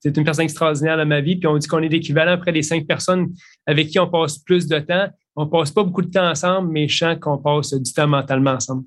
[0.00, 1.36] c'est une personne extraordinaire dans ma vie.
[1.36, 3.28] Puis on dit qu'on est l'équivalent près des cinq personnes
[3.66, 5.08] avec qui on passe plus de temps.
[5.36, 8.52] On passe pas beaucoup de temps ensemble, mais je sens qu'on passe du temps mentalement
[8.52, 8.84] ensemble.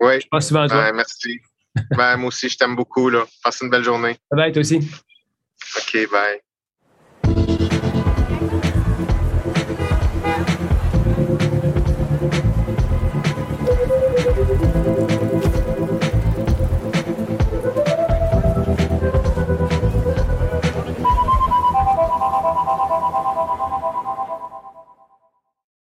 [0.00, 0.20] Oui.
[0.20, 0.92] Je pense souvent à toi.
[0.92, 1.40] merci
[1.96, 3.08] ben, moi aussi, je t'aime beaucoup.
[3.08, 3.24] Là.
[3.42, 4.16] Passe une belle journée.
[4.30, 4.80] Bye bye, toi aussi.
[5.76, 6.40] OK, bye.